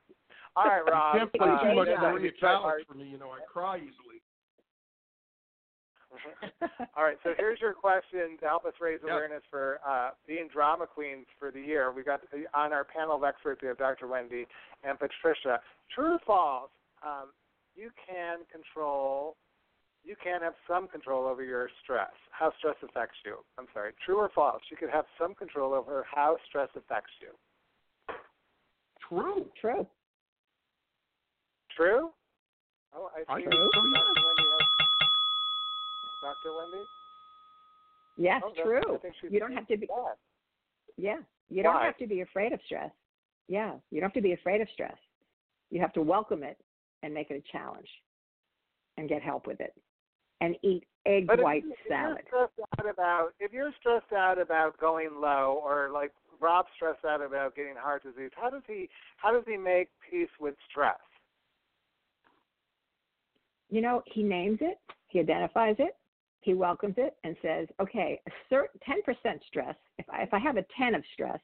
[0.56, 1.14] All right, Rob.
[1.16, 3.06] you can't play uh, too much yeah, Maria Callas for me.
[3.10, 4.22] You know, I cry easily.
[6.98, 9.12] All right, so here's your question to help us raise Yeah.
[9.14, 11.92] awareness for uh, being drama queens for the year.
[11.92, 12.22] We got
[12.54, 13.62] on our panel of experts.
[13.62, 14.08] We have Dr.
[14.08, 14.48] Wendy
[14.84, 15.60] and Patricia.
[15.94, 16.72] True or false?
[17.06, 17.30] Um,
[17.76, 19.36] you can control.
[20.08, 22.12] You can have some control over your stress.
[22.32, 23.40] How stress affects you.
[23.60, 23.92] I'm sorry.
[24.06, 24.62] True or false?
[24.72, 28.16] You could have some control over how stress affects you.
[29.10, 29.46] True.
[29.60, 29.86] True.
[31.76, 32.10] True?
[32.96, 33.44] Oh, I I see.
[33.50, 33.88] think so, Dr.
[33.92, 34.16] yes.
[34.24, 35.10] Wendy has-
[36.24, 36.54] Dr.
[36.54, 36.84] Wendy?
[38.18, 38.96] Yes, Oh, true.
[38.96, 39.88] I think she's You don't have to be.
[39.90, 40.14] Yeah.
[41.00, 41.18] Yeah,
[41.50, 42.92] you don't have to be afraid of stress.
[43.48, 44.98] Yeah, you don't have to be afraid of stress.
[45.70, 46.58] You have to welcome it
[47.04, 47.90] and make it a challenge,
[48.98, 49.76] and get help with it,
[50.42, 52.20] and eat egg But white if salad.
[52.32, 57.06] You're stressed out about if you're stressed out about going low, or like Rob's stressed
[57.06, 60.98] out about getting heart disease, how does he how does he make peace with stress?
[63.70, 65.96] You know, he names it, he identifies it,
[66.42, 69.76] he welcomes it, and says, "Okay, a certain ten percent stress.
[69.98, 71.40] If I if I have a ten of stress,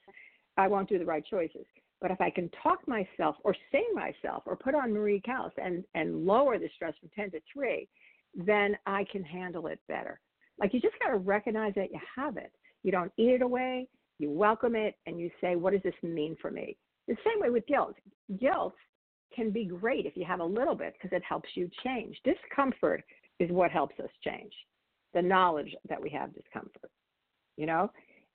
[0.57, 1.65] I won't do the right choices.
[1.99, 5.83] But if I can talk myself or sing myself or put on Maria Callas and
[5.95, 7.87] and lower the stress from ten to three,
[8.35, 10.19] then I can handle it better.
[10.59, 12.51] Like you just got to recognize that you have it.
[12.83, 13.87] You don't eat it away.
[14.19, 16.77] You welcome it and you say, what does this mean for me?
[17.07, 17.95] The same way with guilt.
[18.39, 18.75] Guilt
[19.35, 22.19] can be great if you have a little bit because it helps you change.
[22.23, 23.03] Discomfort
[23.39, 24.53] is what helps us change.
[25.13, 26.91] The knowledge that we have discomfort,
[27.57, 27.91] you know?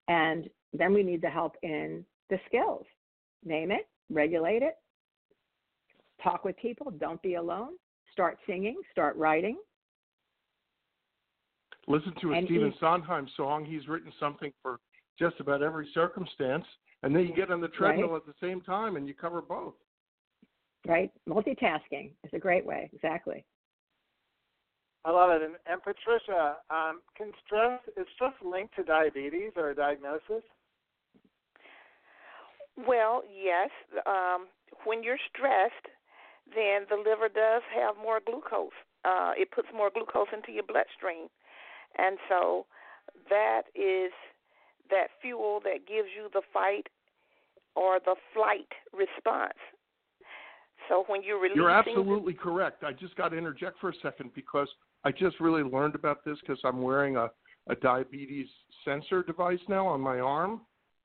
[0.08, 2.84] And then we need the help in the skills.
[3.44, 4.74] Name it, regulate it,
[6.22, 7.74] talk with people, don't be alone,
[8.12, 9.56] start singing, start writing.
[11.88, 13.64] Listen to a And Stephen he- Sondheim song.
[13.64, 14.78] He's written something for
[15.18, 16.64] just about every circumstance,
[17.02, 19.74] and then you get on the treadmill at the same time, and you cover both.
[20.86, 21.10] right?
[21.28, 22.88] Multitasking is a great way.
[22.92, 23.44] Exactly.
[25.04, 25.42] I love it.
[25.42, 30.42] And, and Patricia, um, can stress is stress linked to diabetes or a diagnosis?
[32.86, 33.70] Well, yes.
[34.06, 34.46] Um,
[34.84, 35.86] when you're stressed,
[36.54, 38.70] then the liver does have more glucose.
[39.04, 41.28] Uh, it puts more glucose into your bloodstream,
[41.96, 42.66] and so
[43.30, 44.12] that is
[44.90, 46.86] that fuel that gives you the fight
[47.76, 49.58] or the flight response.
[50.88, 52.82] So when you're releasing, You're absolutely correct.
[52.82, 54.68] I just got to interject for a second because
[55.04, 57.30] I just really learned about this because I'm wearing a,
[57.68, 58.46] a diabetes
[58.84, 60.62] sensor device now on my arm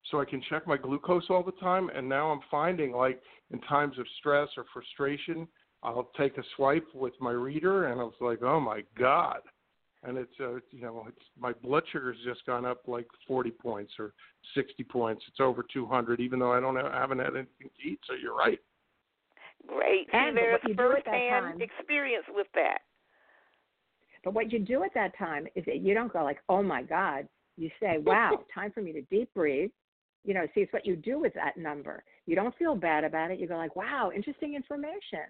[0.10, 1.90] so I can check my glucose all the time.
[1.94, 3.22] And now I'm finding, like,
[3.52, 5.48] in times of stress or frustration,
[5.84, 9.40] I'll take a swipe with my reader and I was like, oh my God.
[10.06, 13.94] And it's, uh, you know, it's my blood sugar's just gone up like 40 points
[13.98, 14.14] or
[14.54, 15.24] 60 points.
[15.28, 18.00] It's over 200, even though I don't have, I haven't had anything to eat.
[18.08, 18.60] So you're right.
[19.68, 20.08] great.
[20.08, 22.80] See, And but there's what you do at that firsthand experience with that.
[24.24, 26.84] But what you do at that time is that you don't go like, oh my
[26.84, 27.28] God.
[27.58, 29.72] You say, wow, time for me to deep breathe.
[30.26, 32.04] You know, see, it's what you do with that number.
[32.26, 33.40] You don't feel bad about it.
[33.40, 35.28] You go like, wow, interesting information.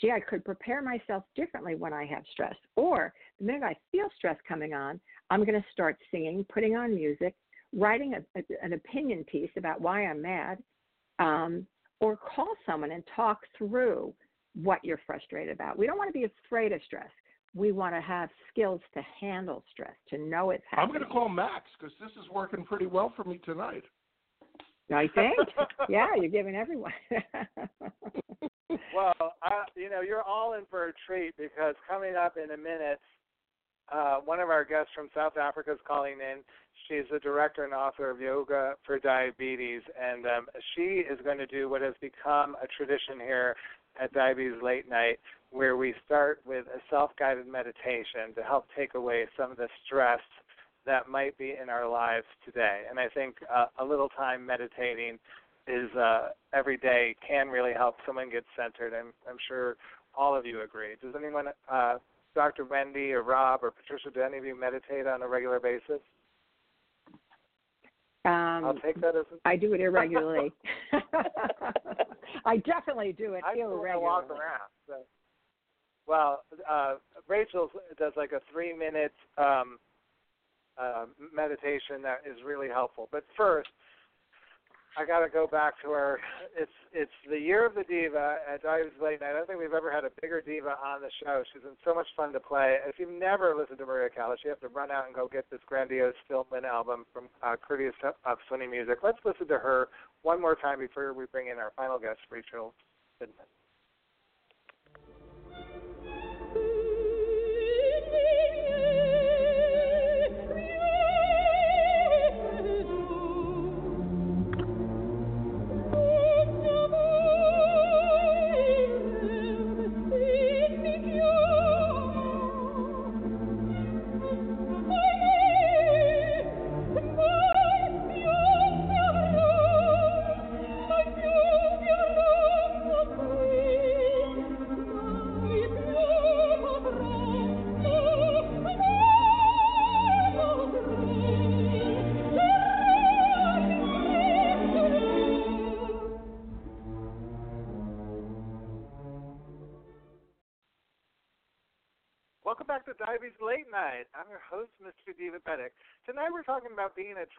[0.00, 2.54] Gee, I could prepare myself differently when I have stress.
[2.76, 5.00] Or the minute I feel stress coming on,
[5.30, 7.34] I'm going to start singing, putting on music,
[7.74, 10.58] writing a, a, an opinion piece about why I'm mad,
[11.18, 11.66] um,
[12.00, 14.12] or call someone and talk through
[14.54, 15.78] what you're frustrated about.
[15.78, 17.10] We don't want to be afraid of stress.
[17.54, 20.88] We want to have skills to handle stress, to know it's happening.
[20.88, 23.84] I'm going to call Max because this is working pretty well for me tonight.
[24.94, 25.36] I think.
[25.88, 26.92] yeah, you're giving everyone.
[28.94, 32.56] well, uh, you know, you're all in for a treat because coming up in a
[32.56, 33.00] minute,
[33.92, 36.38] uh, one of our guests from South Africa is calling in.
[36.88, 41.46] She's the director and author of Yoga for Diabetes, and um, she is going to
[41.46, 43.56] do what has become a tradition here
[44.00, 45.18] at Diabetes Late Night,
[45.50, 50.20] where we start with a self-guided meditation to help take away some of the stress
[50.84, 52.82] that might be in our lives today.
[52.88, 55.18] And I think uh, a little time meditating
[55.66, 58.92] is uh, every day can really help someone get centered.
[58.92, 59.76] And I'm sure
[60.14, 60.94] all of you agree.
[61.02, 61.94] Does anyone, uh,
[62.34, 62.64] Dr.
[62.64, 66.00] Wendy or Rob or Patricia, do any of you meditate on a regular basis?
[68.24, 69.24] Um, I'll take that as.
[69.32, 69.48] A...
[69.48, 70.52] I do it irregularly.
[72.44, 74.02] I definitely do it I irregularly.
[74.02, 74.68] walk around.
[74.88, 74.94] So.
[76.08, 76.94] Well, uh,
[77.28, 79.78] Rachel does like a three-minute um,
[80.76, 83.08] uh, meditation that is really helpful.
[83.12, 83.68] But first,
[84.96, 86.18] I got to go back to our.
[86.56, 89.30] It's it's the year of the diva at Dives Late Night.
[89.30, 91.42] I don't think we've ever had a bigger diva on the show.
[91.52, 92.78] She's been so much fun to play.
[92.88, 95.44] If you've never listened to Maria Callas, you have to run out and go get
[95.50, 97.94] this grandiose Stimmen album from uh, Courteous
[98.24, 98.98] of Sony Music.
[99.02, 99.88] Let's listen to her
[100.22, 102.72] one more time before we bring in our final guest, Rachel
[103.22, 103.55] Zinman.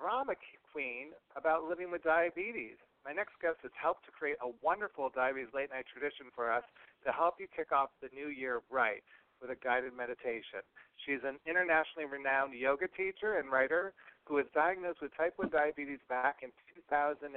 [0.07, 0.39] Drama
[0.71, 2.79] queen about living with diabetes.
[3.03, 6.63] My next guest has helped to create a wonderful Diabetes Late Night tradition for us
[7.03, 9.03] to help you kick off the new year right
[9.43, 10.63] with a guided meditation.
[11.03, 13.91] She's an internationally renowned yoga teacher and writer
[14.23, 16.55] who was diagnosed with type 1 diabetes back in
[16.87, 17.27] 2008.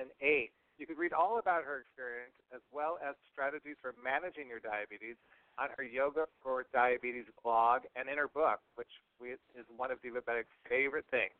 [0.78, 5.18] You can read all about her experience as well as strategies for managing your diabetes
[5.58, 10.54] on her Yoga for Diabetes blog and in her book, which is one of Divabetic's
[10.70, 11.34] favorite things.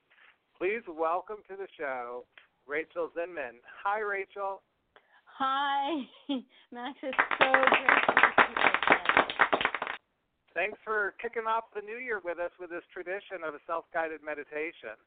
[0.60, 2.28] Please welcome to the show
[2.68, 3.64] Rachel Zinman.
[3.82, 4.60] Hi, Rachel.
[5.24, 6.04] Hi,
[6.70, 7.00] Max.
[7.00, 9.00] It's so great to be here.
[10.52, 13.86] Thanks for kicking off the new year with us with this tradition of a self
[13.94, 15.00] guided meditation.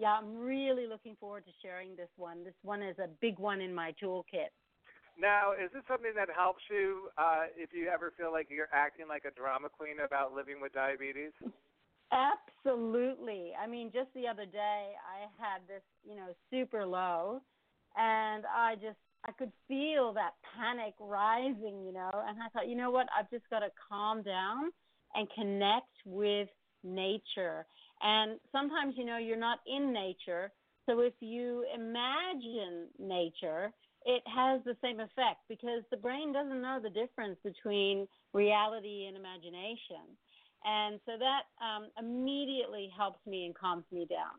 [0.00, 2.42] Yeah, I'm really looking forward to sharing this one.
[2.42, 4.56] This one is a big one in my toolkit.
[5.20, 9.04] Now, is this something that helps you uh, if you ever feel like you're acting
[9.06, 11.36] like a drama queen about living with diabetes?
[12.12, 13.52] Absolutely.
[13.60, 17.40] I mean, just the other day, I had this, you know, super low,
[17.96, 22.76] and I just, I could feel that panic rising, you know, and I thought, you
[22.76, 24.70] know what, I've just got to calm down
[25.14, 26.48] and connect with
[26.84, 27.66] nature.
[28.02, 30.52] And sometimes, you know, you're not in nature.
[30.86, 33.70] So if you imagine nature,
[34.06, 39.16] it has the same effect because the brain doesn't know the difference between reality and
[39.16, 40.16] imagination.
[40.64, 44.38] And so that um, immediately helps me and calms me down.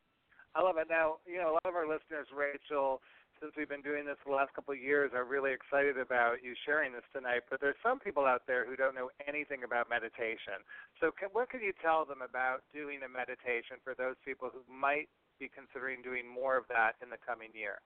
[0.56, 0.88] I love it.
[0.90, 3.02] Now, you know, a lot of our listeners, Rachel,
[3.40, 6.54] since we've been doing this the last couple of years, are really excited about you
[6.66, 7.48] sharing this tonight.
[7.48, 10.60] But there's some people out there who don't know anything about meditation.
[11.00, 14.66] So, can, what can you tell them about doing a meditation for those people who
[14.68, 15.08] might
[15.40, 17.80] be considering doing more of that in the coming year?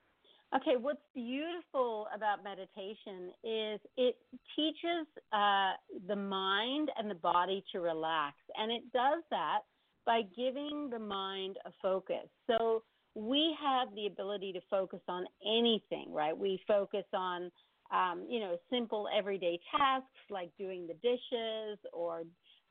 [0.56, 4.16] Okay, what's beautiful about meditation is it
[4.56, 5.72] teaches uh,
[6.08, 9.62] the mind and the body to relax, and it does that
[10.06, 12.28] by giving the mind a focus.
[12.46, 12.84] So
[13.16, 16.38] we have the ability to focus on anything, right?
[16.38, 17.50] We focus on,
[17.92, 22.24] um, you know, simple everyday tasks like doing the dishes or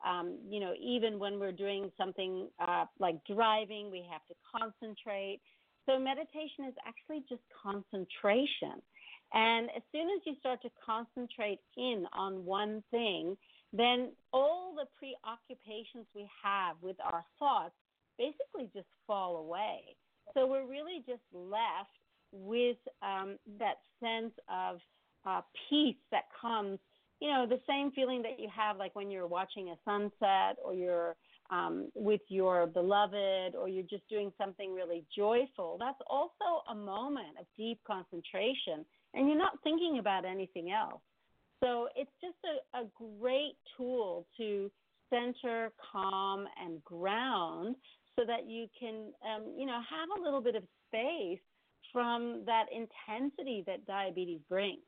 [0.05, 5.41] um, you know, even when we're doing something uh, like driving, we have to concentrate.
[5.87, 8.81] So meditation is actually just concentration.
[9.35, 13.37] And as soon as you start to concentrate in on one thing,
[13.73, 17.75] then all the preoccupations we have with our thoughts
[18.19, 19.97] basically just fall away.
[20.35, 21.97] So we're really just left
[22.33, 24.79] with um, that sense of
[25.27, 26.79] uh, peace that comes,
[27.21, 30.75] you know, the same feeling that you have like when you're watching a sunset or
[30.75, 31.17] you're
[31.53, 37.37] um, with your beloved or you're just doing something really joyful, that's also a moment
[37.39, 38.85] of deep concentration
[39.15, 41.03] and you're not thinking about anything else.
[41.63, 42.39] So it's just
[42.75, 42.85] a, a
[43.21, 44.71] great tool to
[45.11, 47.77] center, calm, and ground
[48.19, 51.39] so that you can, um, you know, have a little bit of space
[51.93, 54.81] from that intensity that diabetes brings.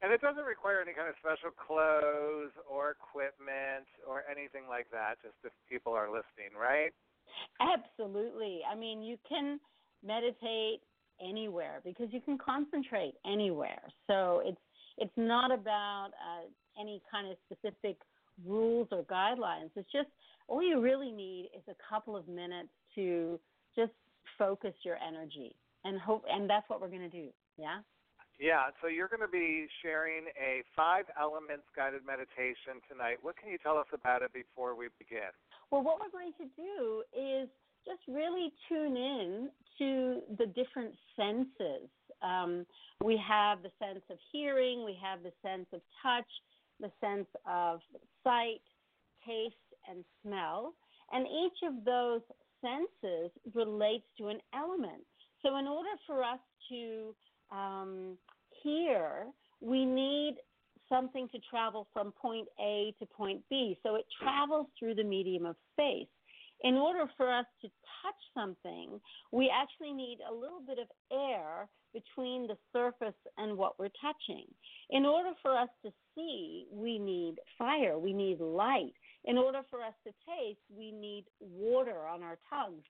[0.00, 5.18] And it doesn't require any kind of special clothes or equipment or anything like that,
[5.22, 6.94] just if people are listening, right?
[7.58, 8.60] Absolutely.
[8.70, 9.58] I mean, you can
[10.04, 10.80] meditate
[11.20, 13.82] anywhere because you can concentrate anywhere.
[14.06, 14.60] So it's
[14.98, 16.46] it's not about uh,
[16.80, 17.96] any kind of specific
[18.46, 19.70] rules or guidelines.
[19.76, 20.08] It's just
[20.48, 23.38] all you really need is a couple of minutes to
[23.76, 23.92] just
[24.36, 25.54] focus your energy
[25.84, 27.28] and hope and that's what we're going to do.
[27.56, 27.78] Yeah?
[28.38, 33.18] Yeah, so you're going to be sharing a five elements guided meditation tonight.
[33.20, 35.34] What can you tell us about it before we begin?
[35.70, 37.48] Well, what we're going to do is
[37.84, 41.90] just really tune in to the different senses.
[42.22, 42.64] Um,
[43.02, 46.30] we have the sense of hearing, we have the sense of touch,
[46.78, 47.80] the sense of
[48.22, 48.62] sight,
[49.26, 49.54] taste,
[49.90, 50.74] and smell.
[51.10, 52.20] And each of those
[52.62, 55.02] senses relates to an element.
[55.42, 56.40] So, in order for us
[56.70, 57.14] to
[57.50, 58.16] um,
[58.62, 59.26] hear,
[59.60, 60.36] we need
[60.88, 63.78] something to travel from point A to point B.
[63.82, 66.08] So, it travels through the medium of space.
[66.62, 67.68] In order for us to
[68.02, 69.00] touch something,
[69.30, 74.44] we actually need a little bit of air between the surface and what we're touching.
[74.90, 78.92] In order for us to see, we need fire, we need light.
[79.24, 82.82] In order for us to taste, we need water on our tongues.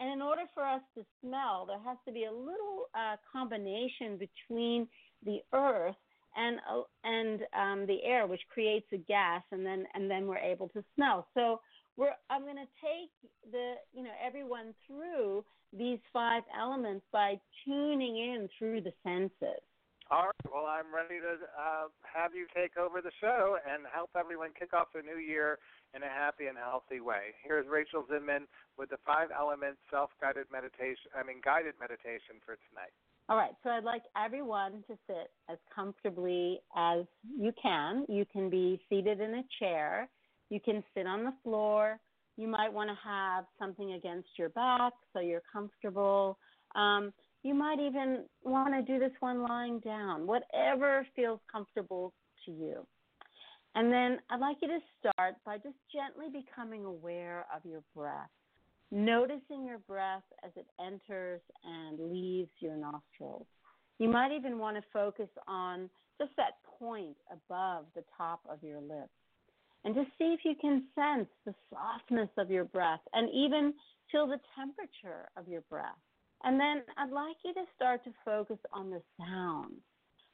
[0.00, 4.18] And in order for us to smell, there has to be a little uh, combination
[4.18, 4.88] between
[5.24, 5.94] the earth
[6.36, 10.38] and uh, and um, the air, which creates a gas, and then and then we're
[10.38, 11.26] able to smell.
[11.34, 11.60] So
[11.96, 13.10] we're I'm going to take
[13.52, 15.44] the you know everyone through
[15.76, 19.60] these five elements by tuning in through the senses.
[20.10, 20.50] All right.
[20.50, 24.74] Well, I'm ready to uh, have you take over the show and help everyone kick
[24.74, 25.58] off the new year
[25.94, 27.30] in a happy and healthy way.
[27.46, 32.58] Here's Rachel Zinman with the five element self guided meditation, I mean, guided meditation for
[32.66, 32.90] tonight.
[33.28, 37.06] All right, so I'd like everyone to sit as comfortably as
[37.38, 38.04] you can.
[38.08, 40.08] You can be seated in a chair,
[40.48, 42.00] you can sit on the floor.
[42.36, 46.38] You might want to have something against your back so you're comfortable.
[46.74, 47.12] Um,
[47.42, 52.12] you might even want to do this one lying down, whatever feels comfortable
[52.44, 52.86] to you.
[53.74, 58.30] And then I'd like you to start by just gently becoming aware of your breath,
[58.90, 63.46] noticing your breath as it enters and leaves your nostrils.
[63.98, 65.88] You might even want to focus on
[66.20, 69.10] just that point above the top of your lips.
[69.84, 73.72] And just see if you can sense the softness of your breath and even
[74.12, 75.96] feel the temperature of your breath.
[76.42, 79.82] And then I'd like you to start to focus on the sounds,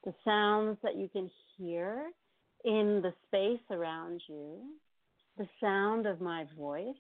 [0.05, 2.11] the sounds that you can hear
[2.65, 4.63] in the space around you,
[5.37, 6.95] the sound of my voice,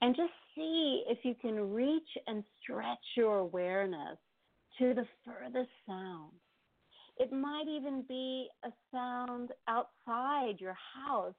[0.00, 4.18] and just see if you can reach and stretch your awareness
[4.78, 6.32] to the furthest sound.
[7.18, 11.34] It might even be a sound outside your house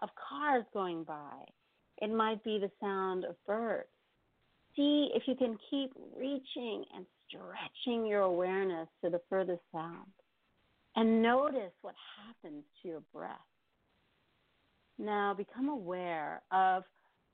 [0.00, 1.44] of cars going by.
[2.00, 3.88] It might be the sound of birds.
[4.78, 10.06] See if you can keep reaching and stretching your awareness to the furthest sound
[10.94, 13.32] and notice what happens to your breath.
[14.96, 16.84] Now become aware of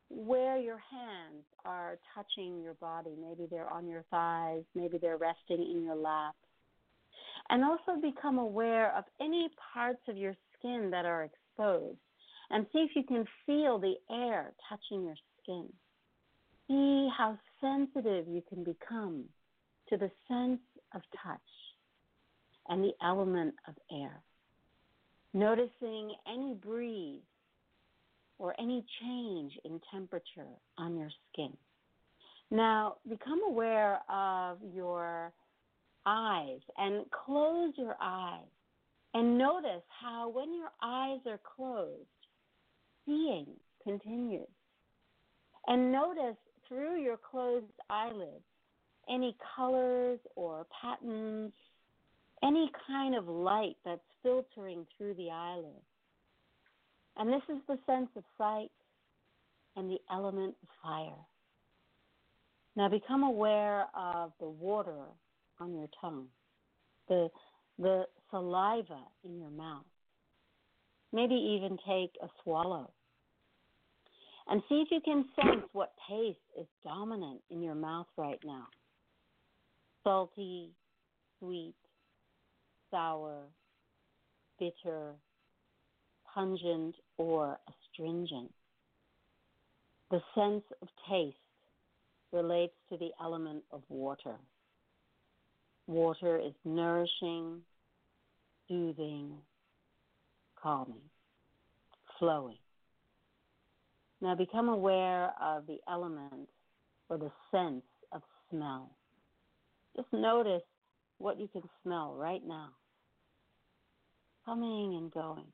[0.09, 3.15] where your hands are touching your body.
[3.21, 6.35] Maybe they're on your thighs, maybe they're resting in your lap.
[7.51, 11.99] And also become aware of any parts of your skin that are exposed.
[12.49, 15.69] And see if you can feel the air touching your skin.
[16.69, 19.25] See how sensitive you can become
[19.89, 20.61] to the sense
[20.95, 21.41] of touch
[22.69, 24.23] and the element of air.
[25.35, 27.21] Noticing any breeze
[28.39, 30.47] or any change in temperature
[30.79, 31.53] on your skin.
[32.51, 35.33] Now, become aware of your
[36.07, 38.47] eyes and close your eyes
[39.15, 42.03] and notice how when your eyes are closed,
[43.07, 43.47] seeing
[43.83, 44.49] continues.
[45.67, 46.37] And notice
[46.75, 48.43] through your closed eyelids
[49.09, 51.53] any colors or patterns
[52.43, 55.85] any kind of light that's filtering through the eyelids.
[57.17, 58.71] And this is the sense of sight
[59.77, 61.25] and the element of fire.
[62.77, 65.05] Now become aware of the water
[65.61, 66.27] on your tongue,
[67.09, 67.29] the,
[67.79, 69.85] the saliva in your mouth.
[71.13, 72.91] Maybe even take a swallow.
[74.49, 78.67] And see if you can sense what taste is dominant in your mouth right now
[80.05, 80.71] salty,
[81.39, 81.75] sweet,
[82.91, 83.39] sour,
[84.59, 85.15] bitter,
[86.33, 88.53] pungent or astringent.
[90.11, 91.37] The sense of taste
[92.33, 94.37] relates to the element of water.
[95.87, 97.61] Water is nourishing,
[98.69, 99.33] soothing,
[100.61, 101.01] calming,
[102.19, 102.59] flowing.
[104.25, 106.49] Now become aware of the element
[107.11, 108.97] or the sense of smell.
[109.95, 110.63] Just notice
[111.19, 112.71] what you can smell right now,
[114.47, 115.45] coming and going.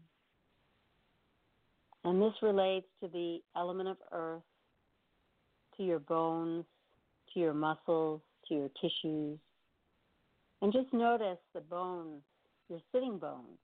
[2.05, 4.45] And this relates to the element of earth,
[5.77, 6.65] to your bones,
[7.35, 9.41] to your muscles, to your tissues.
[10.63, 12.23] And just notice the bones,
[12.69, 13.59] your sitting bones,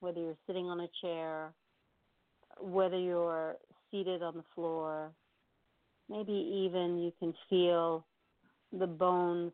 [0.00, 1.52] whether you're sitting on a chair,
[2.60, 3.56] whether you're
[3.90, 5.10] seated on the floor,
[6.08, 8.04] maybe even you can feel
[8.72, 9.52] the bones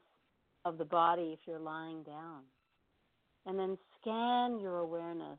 [0.64, 2.42] of the body if you're lying down.
[3.46, 5.38] And then scan your awareness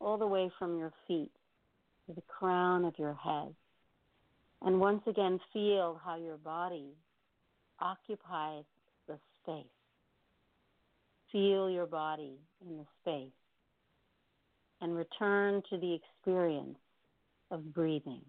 [0.00, 1.32] all the way from your feet
[2.06, 3.54] to the crown of your head.
[4.62, 6.94] And once again, feel how your body
[7.80, 8.64] occupies
[9.08, 9.64] the space.
[11.32, 13.32] Feel your body in the space
[14.80, 16.78] and return to the experience
[17.54, 18.22] of breathing.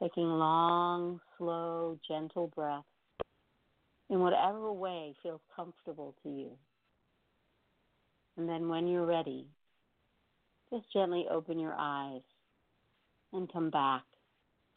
[0.00, 2.86] Taking long, slow, gentle breaths
[4.08, 6.50] in whatever way feels comfortable to you.
[8.36, 9.46] And then when you're ready,
[10.72, 12.22] just gently open your eyes
[13.32, 14.04] and come back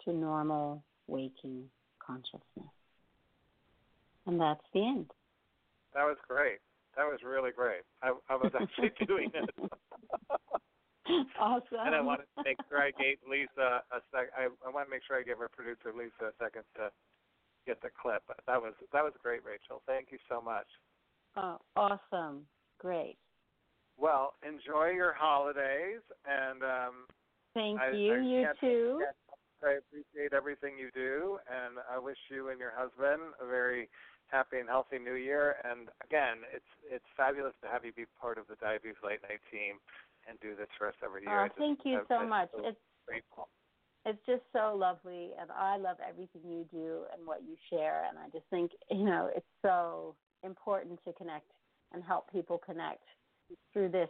[0.03, 1.69] to normal waking
[2.05, 2.73] consciousness.
[4.25, 5.11] And that's the end.
[5.93, 6.59] That was great.
[6.97, 7.81] That was really great.
[8.01, 9.49] I, I was actually doing it.
[11.39, 11.79] awesome.
[11.85, 14.31] And I wanted to make sure I gave Lisa a sec.
[14.37, 16.91] I, I want to make sure I give our producer Lisa a second to
[17.65, 18.23] get the clip.
[18.27, 19.81] But that was that was great, Rachel.
[19.87, 20.67] Thank you so much.
[21.35, 22.45] Oh, awesome.
[22.79, 23.17] Great.
[23.97, 26.95] Well, enjoy your holidays, and um,
[27.53, 28.13] thank I, you.
[28.13, 29.01] I you too.
[29.63, 33.87] I appreciate everything you do, and I wish you and your husband a very
[34.27, 35.55] happy and healthy New Year.
[35.63, 39.39] And again, it's it's fabulous to have you be part of the Diabetes Late Night
[39.51, 39.79] team
[40.27, 41.45] and do this for us every year.
[41.45, 42.49] Oh, thank you so much.
[42.55, 42.77] So it's
[43.07, 43.49] grateful.
[44.05, 48.05] it's just so lovely, and I love everything you do and what you share.
[48.09, 51.49] And I just think you know it's so important to connect
[51.93, 53.03] and help people connect
[53.71, 54.09] through this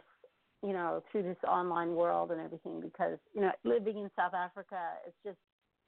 [0.62, 4.78] you know through this online world and everything because you know living in South Africa
[5.06, 5.38] it's just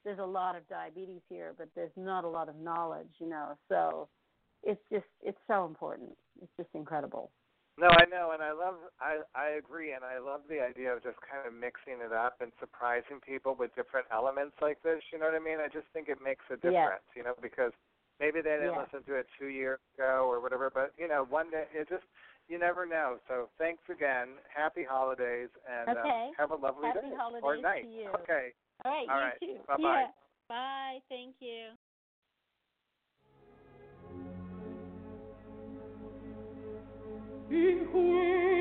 [0.04, 3.56] there's a lot of diabetes here but there's not a lot of knowledge you know
[3.68, 4.08] so
[4.62, 6.10] it's just it's so important
[6.42, 7.30] it's just incredible
[7.78, 11.02] no i know and i love i i agree and i love the idea of
[11.02, 15.18] just kind of mixing it up and surprising people with different elements like this you
[15.18, 17.16] know what i mean i just think it makes a difference yes.
[17.16, 17.72] you know because
[18.18, 18.88] maybe they didn't yes.
[18.88, 22.04] listen to it two years ago or whatever but you know one day it just
[22.48, 23.18] you never know.
[23.28, 24.38] So thanks again.
[24.54, 26.30] Happy holidays and okay.
[26.30, 27.82] uh, have a lovely Happy day holidays or night.
[27.82, 28.08] To you.
[28.22, 28.54] Okay.
[28.84, 29.06] All right.
[29.10, 29.66] All you right.
[29.66, 29.82] Bye bye.
[29.82, 30.06] Yeah.
[30.48, 30.98] Bye.
[31.08, 31.75] Thank you.
[37.48, 38.55] In cui